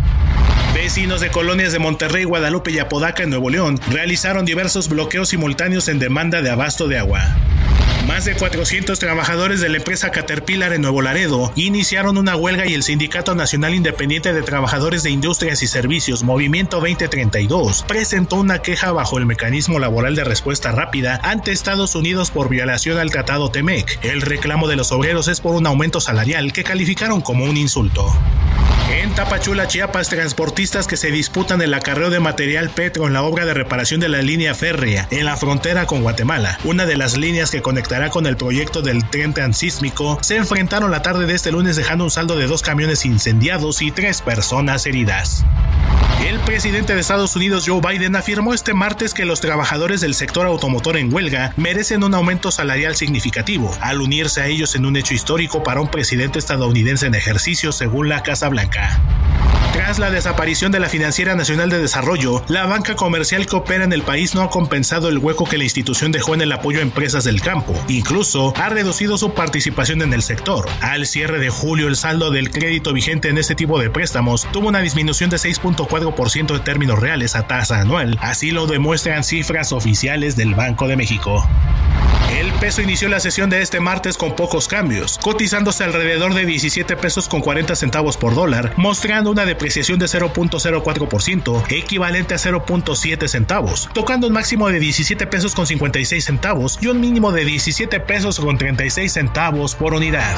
[0.74, 5.88] Vecinos de colonias de Monterrey, Guadalupe y Apodaca en Nuevo León realizaron diversos bloqueos simultáneos
[5.88, 7.36] en demanda de abasto de agua.
[8.08, 12.74] Más de 400 trabajadores de la empresa Caterpillar en Nuevo Laredo iniciaron una huelga y
[12.76, 18.92] el Sindicato Nacional Independiente de Trabajadores de Industrias y Servicios, Movimiento 2032, presentó una queja
[18.92, 24.00] bajo el mecanismo laboral de respuesta rápida ante Estados Unidos por violación al Tratado TEMEC.
[24.04, 28.14] El reclamo de los obreros es por un aumento salarial que calificaron como un insulto.
[29.02, 33.44] En Tapachula, Chiapas, transportistas que se disputan el acarreo de material petro en la obra
[33.44, 37.52] de reparación de la línea férrea en la frontera con Guatemala, una de las líneas
[37.52, 41.76] que conectará con el proyecto del tren transísmico, se enfrentaron la tarde de este lunes
[41.76, 45.46] dejando un saldo de dos camiones incendiados y tres personas heridas.
[46.26, 50.48] El presidente de Estados Unidos Joe Biden afirmó este martes que los trabajadores del sector
[50.48, 55.14] automotor en huelga merecen un aumento salarial significativo, al unirse a ellos en un hecho
[55.14, 58.85] histórico para un presidente estadounidense en ejercicio según la Casa Blanca.
[59.76, 63.92] Tras la desaparición de la Financiera Nacional de Desarrollo, la banca comercial que opera en
[63.92, 66.82] el país no ha compensado el hueco que la institución dejó en el apoyo a
[66.82, 67.74] empresas del campo.
[67.90, 70.70] Incluso ha reducido su participación en el sector.
[70.80, 74.70] Al cierre de julio, el saldo del crédito vigente en este tipo de préstamos tuvo
[74.70, 78.18] una disminución de 6.4% de términos reales a tasa anual.
[78.22, 81.46] Así lo demuestran cifras oficiales del Banco de México.
[82.36, 86.98] El peso inició la sesión de este martes con pocos cambios, cotizándose alrededor de 17
[86.98, 93.90] pesos con 40 centavos por dólar, mostrando una depreciación de 0.04%, equivalente a 0.7 centavos,
[93.94, 98.38] tocando un máximo de 17 pesos con 56 centavos y un mínimo de 17 pesos
[98.38, 100.36] con 36 centavos por unidad.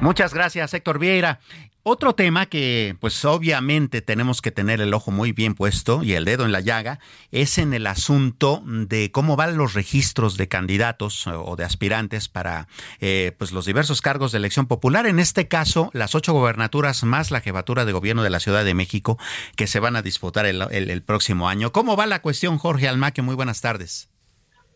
[0.00, 1.40] Muchas gracias, Héctor Vieira.
[1.82, 6.24] Otro tema que pues obviamente tenemos que tener el ojo muy bien puesto y el
[6.24, 6.98] dedo en la llaga
[7.30, 12.66] es en el asunto de cómo van los registros de candidatos o de aspirantes para
[13.00, 15.06] eh, pues los diversos cargos de elección popular.
[15.06, 18.74] En este caso, las ocho gobernaturas más la jefatura de gobierno de la Ciudad de
[18.74, 19.16] México
[19.54, 21.70] que se van a disputar el, el- próximo año.
[21.72, 23.22] ¿Cómo va la cuestión, Jorge Almaque?
[23.22, 24.08] Muy buenas tardes.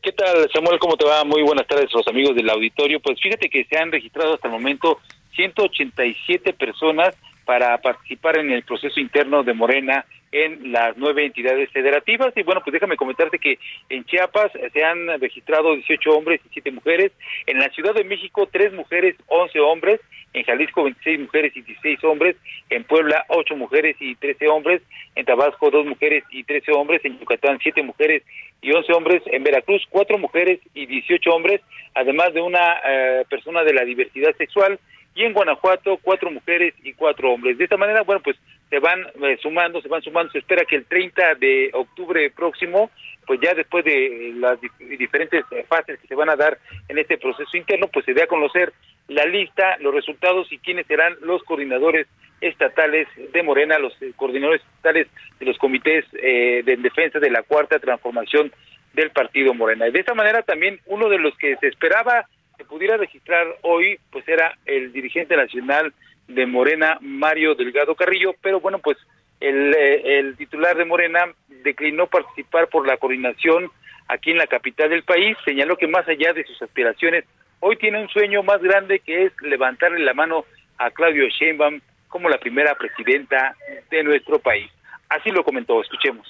[0.03, 0.79] ¿Qué tal, Samuel?
[0.79, 1.25] ¿Cómo te va?
[1.25, 3.01] Muy buenas tardes los amigos del auditorio.
[3.01, 4.99] Pues fíjate que se han registrado hasta el momento
[5.37, 12.33] 187 personas para participar en el proceso interno de Morena en las nueve entidades federativas.
[12.35, 13.59] Y bueno, pues déjame comentarte que
[13.91, 17.13] en Chiapas se han registrado 18 hombres y 7 mujeres.
[17.47, 20.01] En la Ciudad de México, 3 mujeres, 11 hombres.
[20.33, 22.37] En Jalisco, 26 mujeres y 16 hombres.
[22.71, 24.81] En Puebla, 8 mujeres y 13 hombres.
[25.17, 27.05] En Tabasco, 2 mujeres y 13 hombres.
[27.05, 28.23] En Yucatán, 7 mujeres
[28.63, 29.23] y 11 hombres.
[29.27, 31.61] En Veracruz, 4 mujeres y 18 hombres.
[31.95, 34.79] Además de una eh, persona de la diversidad sexual
[35.13, 37.59] y en Guanajuato cuatro mujeres y cuatro hombres.
[37.59, 38.37] De esta manera, bueno, pues
[38.71, 40.31] se van eh, sumando, se van sumando.
[40.31, 42.93] Se espera que el 30 de octubre próximo,
[43.27, 46.57] pues ya después de las dif- diferentes fases que se van a dar
[46.89, 48.73] en este proceso interno, pues se dé a conocer
[49.11, 52.07] la lista, los resultados y quiénes serán los coordinadores
[52.41, 55.09] estatales de Morena, los eh, coordinadores estatales
[55.41, 58.53] de los comités eh, de defensa de la cuarta transformación
[58.95, 59.89] del partido Morena.
[59.89, 63.99] Y de esta manera también uno de los que se esperaba se pudiera registrar hoy,
[64.13, 65.93] pues era el dirigente nacional
[66.29, 68.97] de Morena, Mario Delgado Carrillo, pero bueno, pues
[69.41, 71.25] el, eh, el titular de Morena
[71.65, 73.73] declinó participar por la coordinación
[74.07, 77.25] aquí en la capital del país, señaló que más allá de sus aspiraciones,
[77.61, 80.45] hoy tiene un sueño más grande que es levantarle la mano
[80.79, 83.55] a Claudio Sheinbaum como la primera presidenta
[83.91, 84.71] de nuestro país.
[85.09, 86.27] Así lo comentó, escuchemos.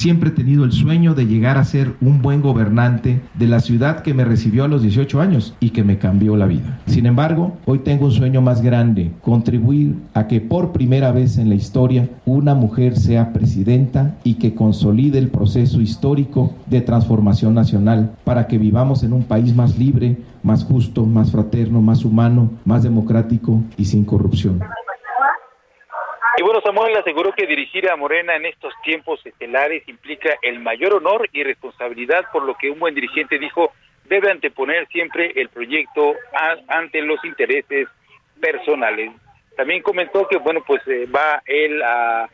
[0.00, 4.02] Siempre he tenido el sueño de llegar a ser un buen gobernante de la ciudad
[4.02, 6.80] que me recibió a los 18 años y que me cambió la vida.
[6.86, 11.50] Sin embargo, hoy tengo un sueño más grande, contribuir a que por primera vez en
[11.50, 18.16] la historia una mujer sea presidenta y que consolide el proceso histórico de transformación nacional
[18.24, 22.82] para que vivamos en un país más libre, más justo, más fraterno, más humano, más
[22.82, 24.60] democrático y sin corrupción.
[26.38, 30.94] Y bueno, Samuel aseguró que dirigir a Morena en estos tiempos estelares implica el mayor
[30.94, 33.72] honor y responsabilidad, por lo que un buen dirigente dijo
[34.08, 37.86] debe anteponer siempre el proyecto a- ante los intereses
[38.40, 39.12] personales.
[39.56, 42.28] También comentó que, bueno, pues eh, va él a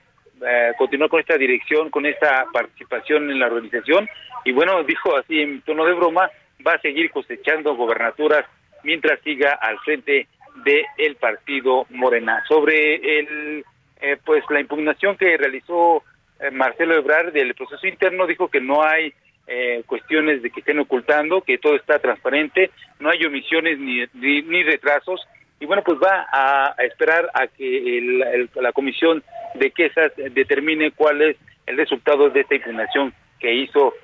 [0.46, 4.08] eh, continuar con esta dirección, con esta participación en la organización,
[4.44, 6.30] y bueno, dijo así en tono de broma,
[6.64, 8.44] va a seguir cosechando gobernaturas
[8.84, 10.26] mientras siga al frente
[10.64, 12.42] del partido Morena.
[12.48, 13.64] Sobre el
[14.00, 16.02] eh, pues la impugnación que realizó
[16.40, 19.12] eh, Marcelo Ebrard del proceso interno dijo que no hay
[19.46, 24.42] eh, cuestiones de que estén ocultando, que todo está transparente, no hay omisiones ni, ni,
[24.42, 25.20] ni retrasos
[25.60, 29.22] y bueno pues va a, esperar a que el- la comisión
[29.54, 33.94] de quejas determine cuál es el resultado de esta impugnación que hizo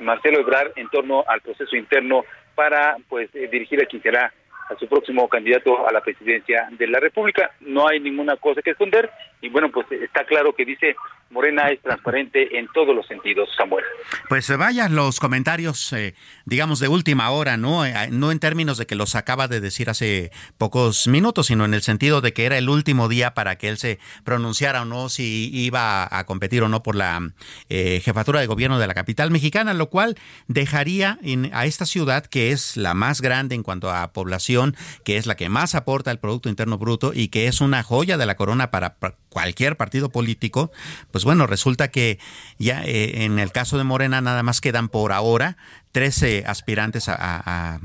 [0.00, 4.32] Marcelo Ebrard en torno al proceso interno para pues eh, dirigir a quien será
[4.68, 7.52] a su próximo candidato a la presidencia de la República.
[7.60, 10.96] No hay ninguna cosa que esconder y bueno, pues está claro que dice
[11.30, 13.84] Morena es transparente en todos los sentidos, Samuel.
[14.28, 17.84] Pues eh, vaya los comentarios, eh, digamos, de última hora, ¿no?
[17.84, 21.74] Eh, no en términos de que los acaba de decir hace pocos minutos, sino en
[21.74, 25.08] el sentido de que era el último día para que él se pronunciara o no
[25.08, 27.32] si iba a competir o no por la
[27.68, 31.18] jefatura de gobierno de la capital mexicana, lo cual dejaría
[31.52, 35.36] a esta ciudad, que es la más grande en cuanto a población, que es la
[35.36, 38.70] que más aporta al Producto Interno Bruto y que es una joya de la corona
[38.70, 38.96] para
[39.36, 40.70] cualquier partido político,
[41.12, 42.16] pues bueno, resulta que
[42.58, 45.58] ya eh, en el caso de Morena nada más quedan por ahora
[45.92, 47.78] 13 aspirantes a,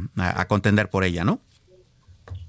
[0.47, 1.41] contender por ella, ¿no?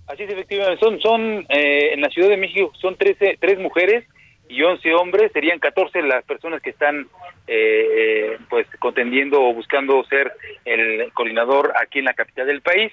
[0.07, 0.79] Así es, efectivamente.
[0.79, 4.05] Son, son eh, en la Ciudad de México son 13, tres mujeres
[4.49, 7.09] y 11 hombres, serían 14 las personas que están
[7.49, 10.33] eh, pues contendiendo o buscando ser
[10.65, 12.93] el coordinador aquí en la capital del país.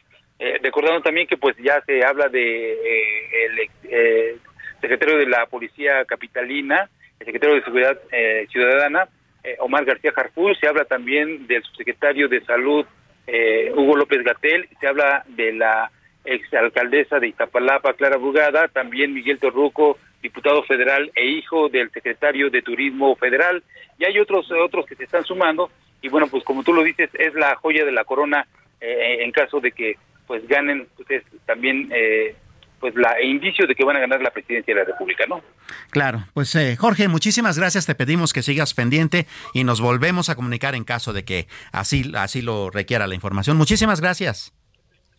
[0.63, 2.73] recordando también que pues ya se habla de
[3.45, 4.39] el
[4.81, 9.07] secretario de la Policía Capitalina, el secretario de Seguridad eh, Ciudadana,
[9.43, 12.85] eh, Omar García Jarful, se habla también del subsecretario de Salud,
[13.27, 15.91] eh, Hugo López Gatel, se habla de la
[16.25, 22.61] exalcaldesa de Iztapalapa, Clara Bugada, también Miguel Torruco, diputado federal e hijo del secretario de
[22.61, 23.63] Turismo Federal,
[23.97, 25.69] y hay otros otros que se están sumando,
[26.01, 28.45] y bueno, pues como tú lo dices, es la joya de la corona
[28.81, 29.97] en caso de que
[30.29, 32.35] pues ganen pues también eh,
[32.79, 35.41] pues la indicio de que van a ganar la presidencia de la República, ¿no?
[35.89, 40.35] Claro, pues eh, Jorge, muchísimas gracias, te pedimos que sigas pendiente y nos volvemos a
[40.35, 43.57] comunicar en caso de que así así lo requiera la información.
[43.57, 44.53] Muchísimas gracias.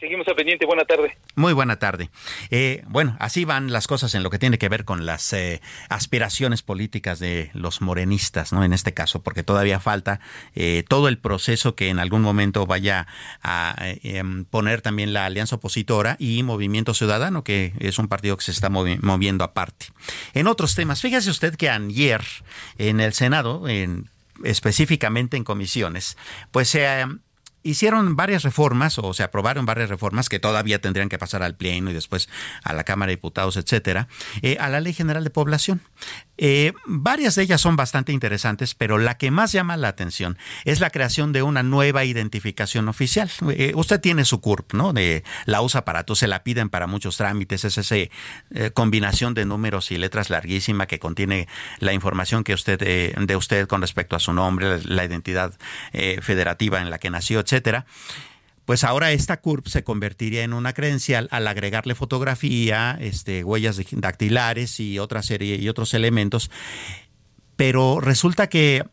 [0.01, 0.65] Seguimos a pendiente.
[0.65, 1.15] Buena tarde.
[1.37, 2.09] Muy buena tarde.
[2.51, 5.61] Eh, bueno, así van las cosas en lo que tiene que ver con las eh,
[5.91, 8.65] aspiraciones políticas de los morenistas, ¿no?
[8.65, 10.21] En este caso, porque todavía falta
[10.55, 13.07] eh, todo el proceso que en algún momento vaya
[13.43, 18.45] a em, poner también la alianza opositora y Movimiento Ciudadano, que es un partido que
[18.45, 19.87] se está moviendo aparte.
[20.33, 22.23] En otros temas, fíjese usted que ayer
[22.79, 24.09] en el Senado, en,
[24.45, 26.17] específicamente en comisiones,
[26.51, 26.87] pues se
[27.63, 31.91] hicieron varias reformas o se aprobaron varias reformas que todavía tendrían que pasar al Pleno
[31.91, 32.29] y después
[32.63, 34.09] a la Cámara de Diputados, etcétera,
[34.43, 35.81] eh, a la Ley General de Población.
[36.43, 40.81] Eh, varias de ellas son bastante interesantes, pero la que más llama la atención es
[40.81, 43.31] la creación de una nueva identificación oficial.
[43.51, 44.95] Eh, usted tiene su CURP, ¿no?
[44.95, 47.91] De, la usa para todo, se la piden para muchos trámites, es esa
[48.73, 51.47] combinación de números y letras larguísima que contiene
[51.79, 55.53] la información que usted de usted con respecto a su nombre, la, identidad
[55.93, 57.85] federativa en la que nació, etcétera,
[58.71, 64.79] pues ahora esta CURP se convertiría en una credencial al agregarle fotografía, este, huellas dactilares
[64.79, 66.53] y otra serie y otros elementos.
[67.57, 68.85] Pero resulta que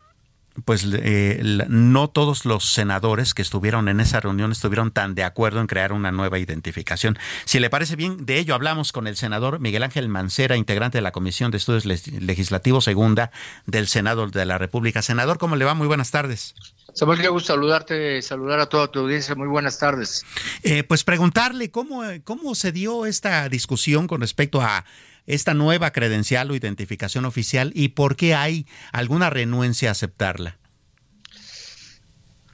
[0.65, 5.61] pues eh, no todos los senadores que estuvieron en esa reunión estuvieron tan de acuerdo
[5.61, 7.19] en crear una nueva identificación.
[7.45, 11.03] Si le parece bien, de ello hablamos con el senador Miguel Ángel Mancera, integrante de
[11.03, 13.29] la Comisión de Estudios Legislativos Segunda
[13.67, 15.03] del Senado de la República.
[15.03, 15.75] Senador, ¿cómo le va?
[15.75, 16.55] Muy buenas tardes.
[16.97, 19.35] Samuel, qué gusto saludarte, saludar a toda tu audiencia.
[19.35, 20.25] Muy buenas tardes.
[20.63, 24.83] Eh, pues preguntarle cómo, cómo se dio esta discusión con respecto a
[25.27, 30.57] esta nueva credencial o identificación oficial y por qué hay alguna renuencia a aceptarla?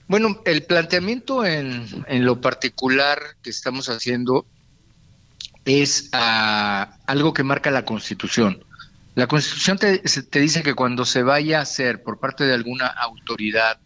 [0.10, 4.46] Bueno, el planteamiento en, lo particular que estamos haciendo
[5.64, 8.66] es ah, algo que marca la Constitución.
[9.16, 12.88] La Constitución te, te, dice que cuando se vaya a hacer por parte de alguna
[12.88, 13.80] autoridad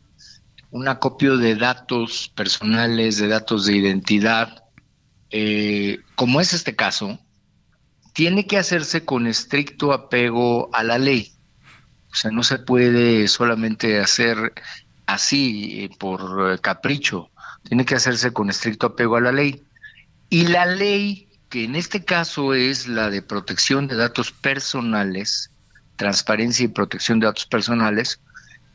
[0.77, 4.63] un acopio de datos personales, de datos de identidad,
[5.31, 7.19] eh, como es este caso,
[8.13, 11.33] tiene que hacerse con estricto apego a la ley.
[12.11, 14.53] O sea, no se puede solamente hacer
[15.07, 17.31] así eh, por eh, capricho,
[17.63, 19.63] tiene que hacerse con estricto apego a la ley.
[20.29, 25.49] Y la ley, que en este caso es la de protección de datos personales,
[25.95, 28.19] transparencia y protección de datos personales,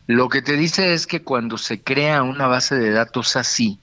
[0.07, 3.79] lo que te dice es que cuando se crea una base de datos así,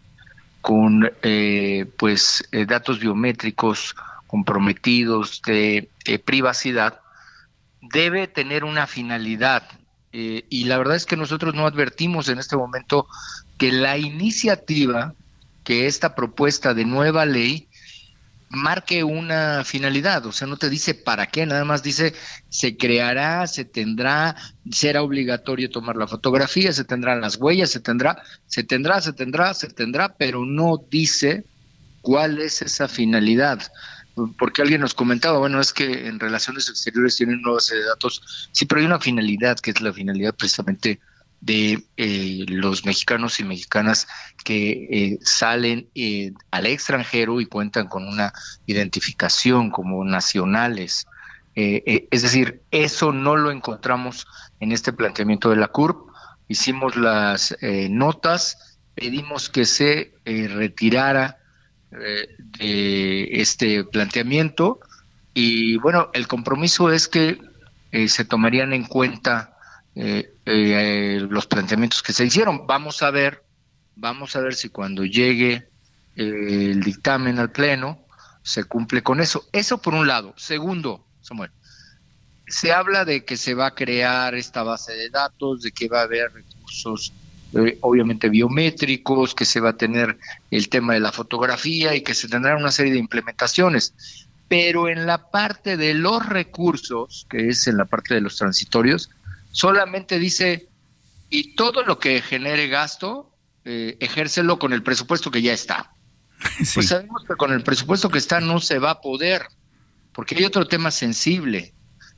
[0.61, 3.95] con eh, pues datos biométricos
[4.30, 6.99] comprometidos de eh, privacidad,
[7.82, 9.63] debe tener una finalidad.
[10.11, 13.07] Eh, y la verdad es que nosotros no advertimos en este momento
[13.57, 15.15] que la iniciativa,
[15.63, 17.68] que esta propuesta de nueva ley,
[18.50, 22.14] marque una finalidad, o sea, no te dice para qué, nada más dice
[22.50, 24.36] se creará, se tendrá,
[24.72, 29.54] será obligatorio tomar la fotografía, se tendrán las huellas, se tendrá, se tendrá, se tendrá,
[29.54, 31.45] se tendrá, pero no dice
[32.02, 33.62] cuál es esa finalidad.
[34.38, 38.66] Porque alguien nos comentaba, bueno, es que en relaciones exteriores tienen base de datos, sí,
[38.66, 41.00] pero hay una finalidad, que es la finalidad precisamente
[41.42, 44.08] de eh, los mexicanos y mexicanas
[44.44, 48.34] que eh, salen eh, al extranjero y cuentan con una
[48.66, 51.08] identificación como nacionales.
[51.56, 54.28] Eh, es decir, eso no lo encontramos
[54.60, 56.10] en este planteamiento de la CURP.
[56.48, 61.38] Hicimos las notas, pedimos que se retirara
[61.92, 64.80] de este planteamiento
[65.36, 67.40] y bueno, el compromiso es que
[68.08, 69.59] se tomarían en cuenta
[69.96, 72.68] los planteamientos que se hicieron.
[72.68, 73.44] Vamos a ver,
[73.96, 75.68] vamos a ver si cuando llegue
[76.16, 78.06] el dictamen al Pleno
[78.42, 79.48] se cumple con eso.
[79.52, 80.34] Eso por un lado.
[80.38, 81.52] Segundo, Samuel,
[82.48, 86.02] se habla de que se va a crear esta base de datos, de que va
[86.02, 87.14] a haber recursos
[87.54, 90.18] eh, obviamente biométricos, que se va a tener
[90.52, 93.94] el tema de la fotografía y que se tendrán una serie de implementaciones.
[94.48, 99.12] Pero en la parte de los recursos, que es en la parte de los transitorios,
[99.52, 100.70] solamente dice,
[101.30, 103.32] y todo lo que genere gasto,
[103.66, 105.91] eh, ejércelo con el presupuesto que ya está.
[106.74, 109.47] Pues sabemos que con el presupuesto que está no se va a poder,
[110.14, 111.74] porque hay otro tema sensible,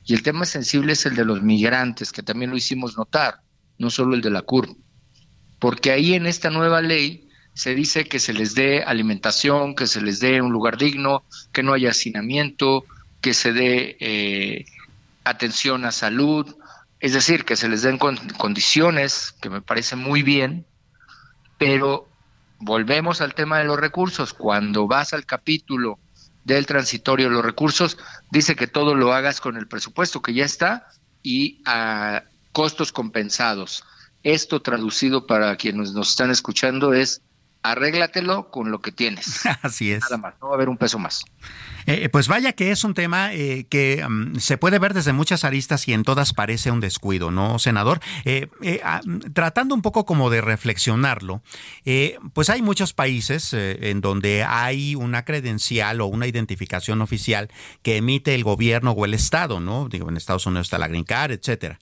[0.06, 3.42] y el tema sensible es el de los migrantes, que también lo hicimos notar,
[3.78, 4.76] no solo el de la CUR,
[5.60, 10.02] porque ahí en esta nueva ley se dice que se les dé alimentación, que se
[10.02, 12.86] les dé un lugar digno, que no haya hacinamiento,
[13.20, 14.66] que se dé eh,
[15.24, 16.56] atención a salud,
[17.02, 20.68] es decir, que se les den condiciones, que me parece muy bien,
[21.58, 22.08] pero
[22.60, 24.34] volvemos al tema de los recursos.
[24.34, 25.98] Cuando vas al capítulo
[26.44, 27.98] del transitorio de los recursos,
[28.30, 30.90] dice que todo lo hagas con el presupuesto que ya está
[31.24, 33.84] y a costos compensados.
[34.22, 37.24] Esto traducido para quienes nos están escuchando es
[37.64, 39.46] arréglatelo con lo que tienes.
[39.62, 40.02] Así es.
[40.02, 41.24] Nada más, no va a haber un peso más.
[41.88, 45.44] Eh, pues vaya que es un tema eh, que mm, se puede ver desde muchas
[45.44, 48.00] aristas y en todas parece un descuido, ¿no, senador?
[48.26, 48.50] Eh,
[48.84, 49.02] ah,
[49.34, 51.42] tratando un poco como de reflexionarlo,
[52.34, 57.50] pues hay muchos países en donde hay una credencial o una identificación oficial
[57.82, 59.88] que emite el gobierno o el Estado, ¿no?
[59.90, 61.80] Digo, en Estados Unidos está la Green Card, etcétera.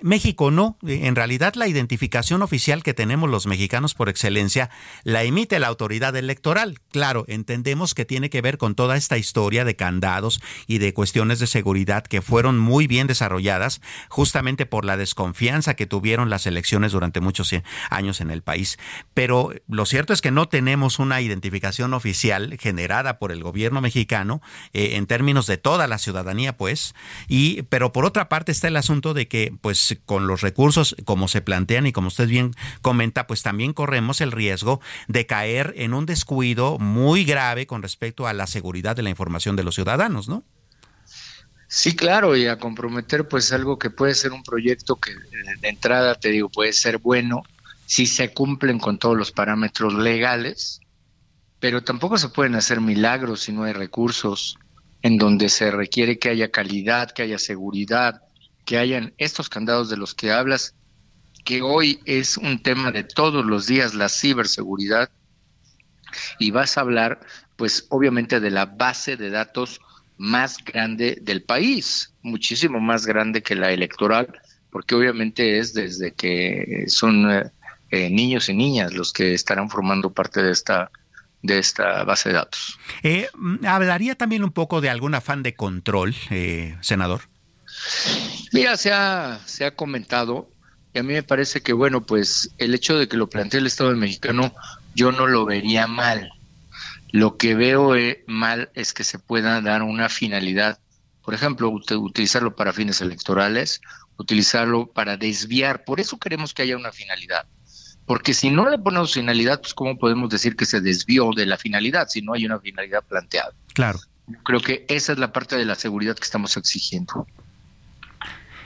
[0.00, 0.78] México no.
[0.82, 4.70] En realidad la identificación oficial que tenemos los mexicanos por excelencia
[5.04, 6.78] la emite la autoridad electoral.
[6.92, 11.38] Claro, entendemos que tiene que ver con toda esta historia de candados y de cuestiones
[11.38, 16.92] de seguridad que fueron muy bien desarrolladas justamente por la desconfianza que tuvieron las elecciones
[16.92, 17.52] durante muchos
[17.90, 18.78] años en el país.
[19.14, 24.40] Pero lo cierto es que no tenemos una identificación oficial generada por el gobierno mexicano
[24.72, 26.94] eh, en términos de toda la ciudadanía, pues.
[27.26, 31.28] Y pero por otra parte está el asunto de que pues con los recursos como
[31.28, 35.94] se plantean y como usted bien comenta, pues también corremos el riesgo de caer en
[35.94, 40.28] un descuido muy grave con respecto a la seguridad de la información de los ciudadanos,
[40.28, 40.44] ¿no?
[41.70, 45.12] Sí, claro, y a comprometer pues algo que puede ser un proyecto que
[45.60, 47.42] de entrada te digo puede ser bueno
[47.84, 50.80] si se cumplen con todos los parámetros legales,
[51.60, 54.58] pero tampoco se pueden hacer milagros si no hay recursos
[55.02, 58.22] en donde se requiere que haya calidad, que haya seguridad,
[58.68, 60.74] que hayan estos candados de los que hablas,
[61.42, 65.08] que hoy es un tema de todos los días, la ciberseguridad,
[66.38, 67.20] y vas a hablar,
[67.56, 69.80] pues obviamente, de la base de datos
[70.18, 74.38] más grande del país, muchísimo más grande que la electoral,
[74.68, 77.50] porque obviamente es desde que son eh,
[77.90, 80.90] eh, niños y niñas los que estarán formando parte de esta
[81.40, 82.78] de esta base de datos.
[83.02, 83.28] Eh,
[83.64, 86.14] ¿Hablaría también un poco de algún afán de control,
[86.82, 87.22] senador?
[88.52, 90.50] Mira, se ha, se ha comentado
[90.94, 93.66] y a mí me parece que, bueno, pues el hecho de que lo plantee el
[93.66, 94.54] Estado mexicano,
[94.94, 96.32] yo no lo vería mal.
[97.10, 100.78] Lo que veo eh, mal es que se pueda dar una finalidad,
[101.22, 103.80] por ejemplo, utilizarlo para fines electorales,
[104.16, 105.84] utilizarlo para desviar.
[105.84, 107.46] Por eso queremos que haya una finalidad.
[108.06, 111.58] Porque si no le ponemos finalidad, pues ¿cómo podemos decir que se desvió de la
[111.58, 113.52] finalidad si no hay una finalidad planteada?
[113.74, 114.00] Claro.
[114.44, 117.26] Creo que esa es la parte de la seguridad que estamos exigiendo.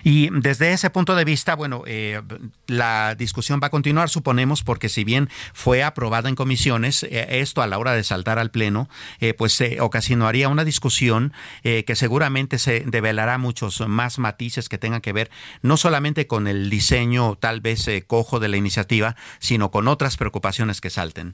[0.05, 2.21] Y desde ese punto de vista, bueno, eh,
[2.67, 7.63] la discusión va a continuar, suponemos, porque si bien fue aprobada en comisiones, eh, esto
[7.63, 8.89] a la hora de saltar al Pleno,
[9.21, 11.33] eh, pues se ocasionaría una discusión
[11.63, 15.31] que seguramente se develará muchos más matices que tengan que ver
[15.63, 20.81] no solamente con el diseño tal vez cojo de la iniciativa, sino con otras preocupaciones
[20.81, 21.33] que salten.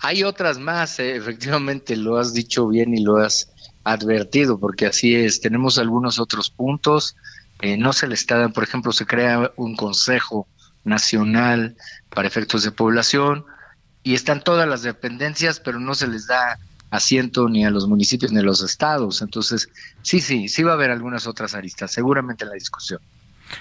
[0.00, 3.50] Hay otras más, efectivamente, lo has dicho bien y lo has
[3.84, 7.16] advertido, porque así es, tenemos algunos otros puntos
[7.62, 10.46] eh, no se le está por ejemplo, se crea un consejo
[10.84, 11.76] nacional
[12.08, 13.44] para efectos de población
[14.02, 16.58] y están todas las dependencias, pero no se les da
[16.90, 19.22] asiento ni a los municipios ni a los estados.
[19.22, 19.68] Entonces,
[20.02, 23.00] sí, sí, sí va a haber algunas otras aristas, seguramente en la discusión.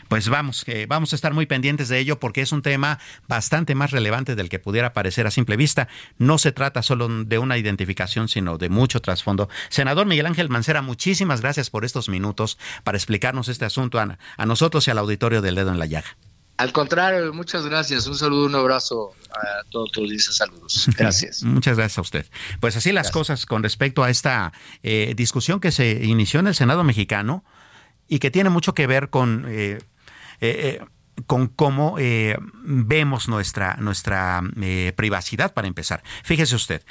[0.08, 3.92] Pues vamos, vamos a estar muy pendientes de ello porque es un tema bastante más
[3.92, 5.88] relevante del que pudiera parecer a simple vista.
[6.18, 9.50] No se trata solo de una identificación, sino de mucho trasfondo.
[9.70, 14.46] Senador Miguel Ángel Mancera, muchísimas gracias por estos minutos para explicarnos este asunto a, a
[14.46, 16.18] nosotros y al auditorio del dedo en la llaga.
[16.60, 18.06] Al contrario, muchas gracias.
[18.06, 20.90] Un saludo, un abrazo a todos tus dices saludos.
[20.98, 21.42] Gracias.
[21.42, 22.26] Muchas gracias a usted.
[22.60, 24.52] Pues así las cosas con respecto a esta
[24.84, 27.46] eh, discusión que se inició en el Senado mexicano
[28.10, 29.45] y que tiene mucho que ver con...
[29.47, 29.80] Eh,
[30.41, 30.82] eh,
[31.26, 31.97] con cómo
[32.64, 34.41] vemos nuestra, nuestra
[34.95, 36.01] privacidad, para empezar.
[36.24, 36.82] Fíjese usted,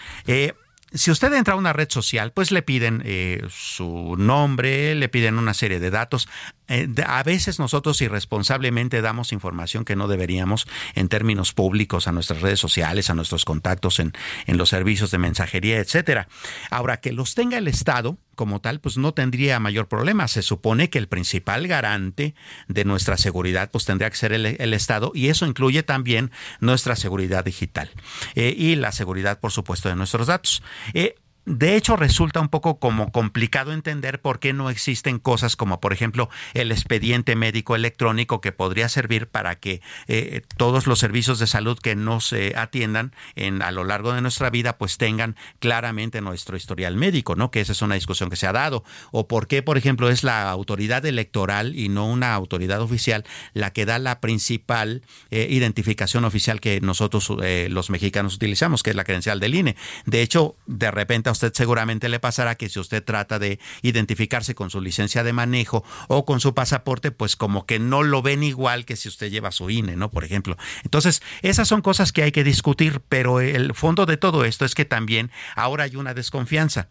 [0.93, 3.03] si usted entra a una red social, pues le piden
[3.49, 6.29] su nombre, le piden una serie de datos.
[6.69, 12.41] Eh, a veces nosotros irresponsablemente damos información que no deberíamos en términos públicos a nuestras
[12.43, 14.13] redes sociales, a nuestros contactos en,
[14.47, 16.29] en los servicios de mensajería, etcétera.
[16.71, 20.29] Ahora, que los tenga el Estado como tal, pues no tendría mayor problema.
[20.29, 22.35] Se supone que el principal garante
[22.69, 27.45] de nuestra seguridad, pues tendría que ser el, Estado, y eso incluye también nuestra seguridad
[27.45, 27.91] digital
[28.37, 30.63] eh, y la seguridad, por supuesto, de nuestros datos.
[30.95, 31.17] Eh,
[31.49, 35.93] de hecho, resulta un poco como complicado entender por qué no existen cosas como, por
[35.93, 41.47] ejemplo, el expediente médico electrónico que podría servir para que eh, todos los servicios de
[41.47, 46.57] salud que nos atiendan en, a lo largo de nuestra vida, pues tengan claramente nuestro
[46.57, 47.51] historial médico, ¿no?
[47.51, 48.85] Que esa es una discusión que se ha dado.
[49.11, 53.25] O por qué, por ejemplo, es la autoridad electoral y no una autoridad oficial
[53.55, 58.91] la que da la principal eh, identificación oficial que nosotros eh, los mexicanos utilizamos, que
[58.91, 59.77] es la credencial del INE.
[60.07, 64.71] De hecho, de repente usted seguramente le pasará que si usted trata de identificarse con
[64.71, 68.85] su licencia de manejo o con su pasaporte, pues como que no lo ven igual
[68.85, 70.11] que si usted lleva su INE, ¿no?
[70.11, 70.57] Por ejemplo.
[70.83, 74.75] Entonces, esas son cosas que hay que discutir, pero el fondo de todo esto es
[74.75, 76.89] que también ahora hay una desconfianza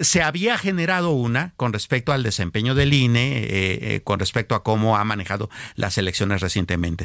[0.00, 4.62] se había generado una con respecto al desempeño del INE, eh, eh, con respecto a
[4.62, 7.04] cómo ha manejado las elecciones recientemente.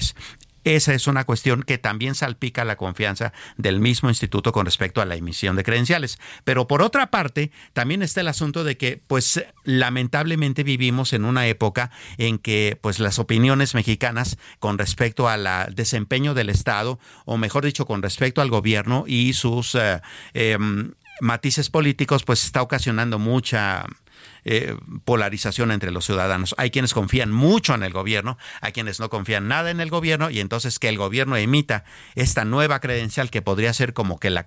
[0.67, 5.05] Esa es una cuestión que también salpica la confianza del mismo instituto con respecto a
[5.05, 6.19] la emisión de credenciales.
[6.43, 11.47] Pero por otra parte, también está el asunto de que, pues, lamentablemente vivimos en una
[11.47, 17.63] época en que, pues, las opiniones mexicanas con respecto al desempeño del Estado, o mejor
[17.63, 20.01] dicho, con respecto al gobierno y sus eh,
[20.33, 20.91] em,
[21.21, 23.85] matices políticos, pues está ocasionando mucha
[24.49, 26.55] eh, polarización entre los ciudadanos.
[26.57, 30.29] Hay quienes confían mucho en el gobierno, hay quienes no confían nada en el gobierno
[30.29, 31.83] y entonces que el gobierno emita
[32.15, 34.45] esta nueva credencial que podría ser como que la,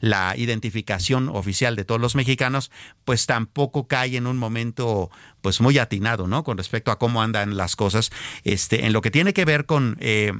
[0.00, 2.70] la identificación oficial de todos los mexicanos,
[3.06, 5.10] pues tampoco cae en un momento
[5.40, 6.44] pues muy atinado, ¿no?
[6.44, 8.10] Con respecto a cómo andan las cosas,
[8.44, 10.34] este, en lo que tiene que ver con eh,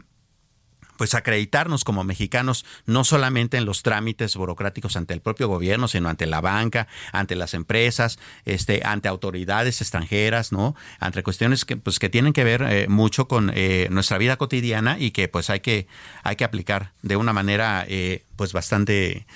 [1.00, 6.10] pues acreditarnos como mexicanos no solamente en los trámites burocráticos ante el propio gobierno, sino
[6.10, 10.76] ante la banca, ante las empresas, este, ante autoridades extranjeras, ¿no?
[10.98, 14.98] Ante cuestiones que, pues, que tienen que ver eh, mucho con eh, nuestra vida cotidiana
[14.98, 15.86] y que pues hay que,
[16.22, 19.26] hay que aplicar de una manera eh, pues bastante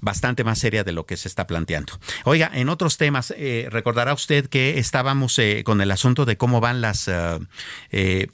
[0.00, 1.92] bastante más seria de lo que se está planteando.
[2.24, 3.34] Oiga, en otros temas,
[3.68, 7.06] recordará usted que estábamos con el asunto de cómo van las
[7.90, 8.28] eh,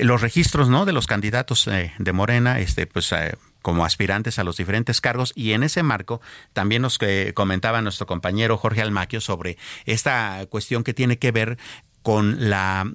[0.00, 0.84] los registros ¿no?
[0.84, 5.32] de los candidatos eh, de Morena, este, pues eh, como aspirantes a los diferentes cargos
[5.34, 6.20] y en ese marco
[6.52, 6.98] también nos
[7.34, 11.58] comentaba nuestro compañero Jorge Almaquio sobre esta cuestión que tiene que ver
[12.02, 12.86] con la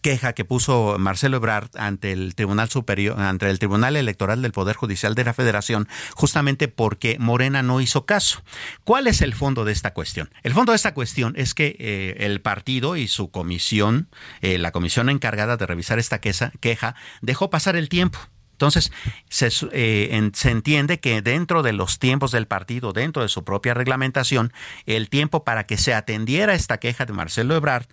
[0.00, 4.76] queja que puso Marcelo Ebrard ante el Tribunal Superior, ante el Tribunal Electoral del Poder
[4.76, 8.42] Judicial de la Federación, justamente porque Morena no hizo caso.
[8.84, 10.30] ¿Cuál es el fondo de esta cuestión?
[10.42, 14.08] El fondo de esta cuestión es que eh, el partido y su comisión,
[14.40, 18.18] eh, la comisión encargada de revisar esta queja, dejó pasar el tiempo.
[18.52, 18.92] Entonces,
[19.28, 23.74] se, eh, se, entiende que dentro de los tiempos del partido, dentro de su propia
[23.74, 24.52] reglamentación,
[24.86, 27.86] el tiempo para que se atendiera esta queja de Marcelo Ebrard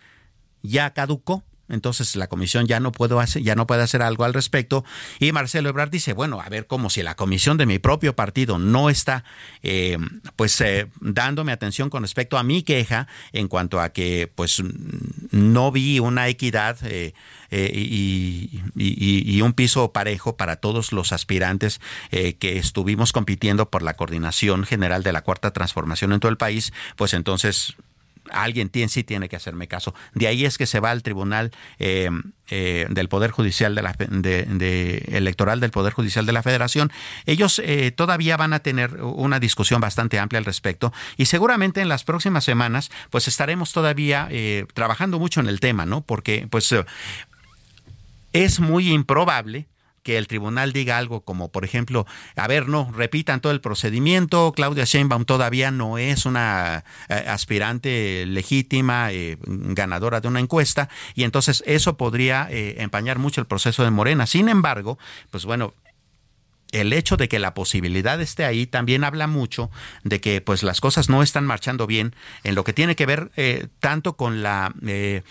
[0.61, 4.33] ya caducó entonces la comisión ya no puedo hacer, ya no puede hacer algo al
[4.33, 4.83] respecto.
[5.19, 8.59] Y Marcelo Ebrard dice, bueno, a ver, como si la comisión de mi propio partido
[8.59, 9.23] no está
[9.63, 9.97] eh,
[10.35, 14.61] pues eh, dándome atención con respecto a mi queja en cuanto a que pues
[15.31, 17.13] no vi una equidad eh,
[17.51, 24.65] y, y, un piso parejo para todos los aspirantes que estuvimos compitiendo por la coordinación
[24.65, 27.75] general de la cuarta transformación en todo el país, pues entonces
[28.31, 29.93] alguien tiene, sí tiene que hacerme caso.
[30.13, 32.09] De ahí es que se va al Tribunal eh,
[32.49, 36.91] eh, del Poder Judicial de la Electoral del Poder Judicial de la Federación.
[37.25, 41.89] Ellos eh, todavía van a tener una discusión bastante amplia al respecto y seguramente en
[41.89, 44.29] las próximas semanas pues estaremos todavía
[44.73, 46.01] trabajando mucho en el tema, ¿no?
[46.01, 46.73] Porque pues
[48.33, 49.67] es muy improbable
[50.03, 54.51] que el tribunal diga algo como, por ejemplo, a ver, no, repitan todo el procedimiento,
[54.53, 61.23] Claudia Sheinbaum todavía no es una eh, aspirante legítima, eh, ganadora de una encuesta, y
[61.23, 64.25] entonces eso podría eh, empañar mucho el proceso de Morena.
[64.25, 64.97] Sin embargo,
[65.31, 65.73] pues bueno,
[66.71, 69.71] el hecho de que la posibilidad esté ahí también habla mucho
[70.03, 73.31] de que pues las cosas no están marchando bien en lo que tiene que ver
[73.35, 75.23] eh, tanto con la eh,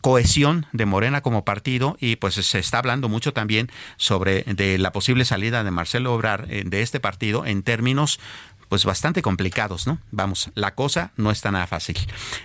[0.00, 4.92] cohesión de Morena como partido y pues se está hablando mucho también sobre de la
[4.92, 8.20] posible salida de Marcelo Obrar eh, de este partido en términos
[8.68, 9.98] pues bastante complicados, ¿no?
[10.10, 11.96] Vamos, la cosa no está nada fácil.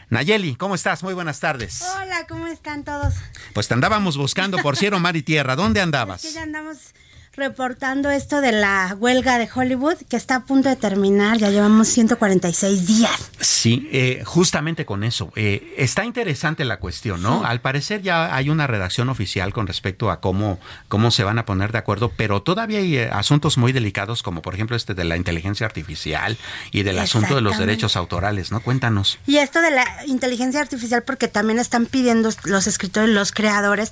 [0.09, 1.01] Nayeli, ¿cómo estás?
[1.01, 1.81] Muy buenas tardes.
[1.81, 3.15] Hola, ¿cómo están todos?
[3.53, 5.55] Pues te andábamos buscando por cielo, mar y tierra.
[5.55, 6.23] ¿Dónde andabas?
[6.23, 6.93] Es que ya andamos
[7.39, 11.37] reportando esto de la huelga de Hollywood que está a punto de terminar.
[11.37, 13.31] Ya llevamos 146 días.
[13.39, 15.31] Sí, eh, justamente con eso.
[15.35, 17.43] Eh, está interesante la cuestión, ¿no?
[17.45, 21.45] Al parecer ya hay una redacción oficial con respecto a cómo, cómo se van a
[21.45, 25.05] poner de acuerdo, pero todavía hay eh, asuntos muy delicados como por ejemplo este de
[25.05, 26.37] la inteligencia artificial
[26.71, 28.59] y del asunto de los derechos autorales, ¿no?
[28.59, 29.17] Cuéntanos.
[29.25, 33.91] Y esto de la inteligencia artificial, porque también están pidiendo los escritores, los creadores,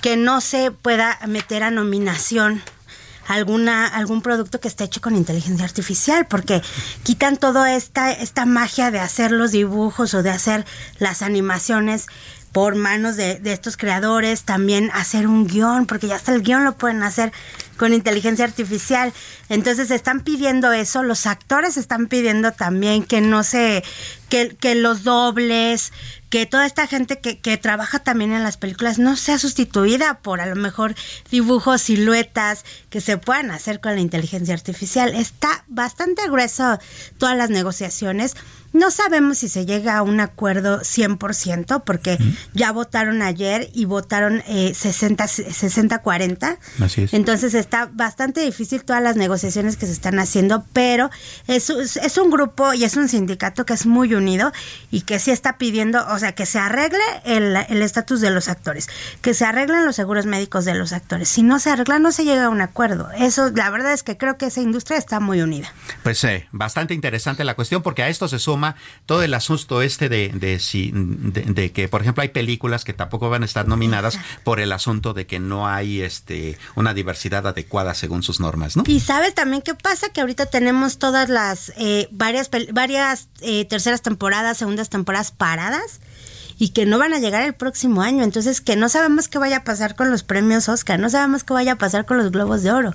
[0.00, 2.62] que no se pueda meter a nominación
[3.26, 6.62] alguna algún producto que esté hecho con inteligencia artificial porque
[7.02, 10.66] quitan toda esta esta magia de hacer los dibujos o de hacer
[10.98, 12.06] las animaciones
[12.52, 16.64] por manos de, de estos creadores, también hacer un guion, porque ya hasta el guion
[16.64, 17.32] lo pueden hacer
[17.76, 19.12] con inteligencia artificial.
[19.48, 23.82] Entonces están pidiendo eso, los actores están pidiendo también que no se,
[24.28, 25.92] que, que los dobles,
[26.28, 30.40] que toda esta gente que, que trabaja también en las películas no sea sustituida por
[30.40, 30.94] a lo mejor
[31.30, 35.14] dibujos, siluetas que se puedan hacer con la inteligencia artificial.
[35.14, 36.78] Está bastante grueso
[37.18, 38.36] todas las negociaciones.
[38.72, 42.18] No sabemos si se llega a un acuerdo 100%, porque
[42.54, 46.58] ya votaron ayer y votaron eh, 60 60-40.
[46.80, 47.14] Así es.
[47.14, 51.10] Entonces está bastante difícil todas las negociaciones que se están haciendo, pero
[51.46, 54.52] es, es un grupo y es un sindicato que es muy unido
[54.90, 58.48] y que sí está pidiendo, o sea, que se arregle el el estatus de los
[58.48, 58.88] actores,
[59.20, 61.28] que se arreglen los seguros médicos de los actores.
[61.28, 63.10] Si no se arregla, no se llega a un acuerdo.
[63.16, 65.72] Eso, la verdad es que creo que esa industria está muy unida.
[66.02, 68.61] Pues eh, bastante interesante la cuestión porque a esto se suma
[69.06, 72.92] todo el asunto este de, de, si, de, de que, por ejemplo, hay películas que
[72.92, 77.46] tampoco van a estar nominadas por el asunto de que no hay este una diversidad
[77.46, 78.84] adecuada según sus normas, ¿no?
[78.86, 84.02] Y sabes también qué pasa que ahorita tenemos todas las eh, varias varias eh, terceras
[84.02, 86.00] temporadas, segundas temporadas paradas
[86.62, 89.56] y que no van a llegar el próximo año, entonces que no sabemos qué vaya
[89.56, 92.62] a pasar con los premios Oscar, no sabemos qué vaya a pasar con los Globos
[92.62, 92.92] de Oro.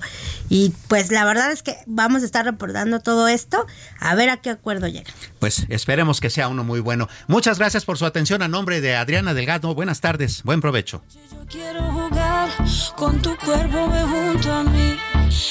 [0.48, 3.66] Y pues la verdad es que vamos a estar reportando todo esto
[4.00, 5.10] a ver a qué acuerdo llega.
[5.38, 7.10] Pues esperemos que sea uno muy bueno.
[7.26, 9.74] Muchas gracias por su atención a nombre de Adriana Delgado.
[9.74, 11.02] Buenas tardes, buen provecho.
[11.50, 12.48] Quiero jugar
[12.96, 14.96] con tu cuerpo, junto a mí.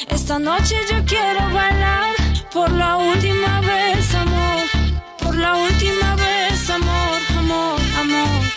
[0.10, 2.16] Esta noche yo quiero bailar
[2.52, 4.64] por la última vez, amor.
[5.20, 6.97] Por la última vez, amor.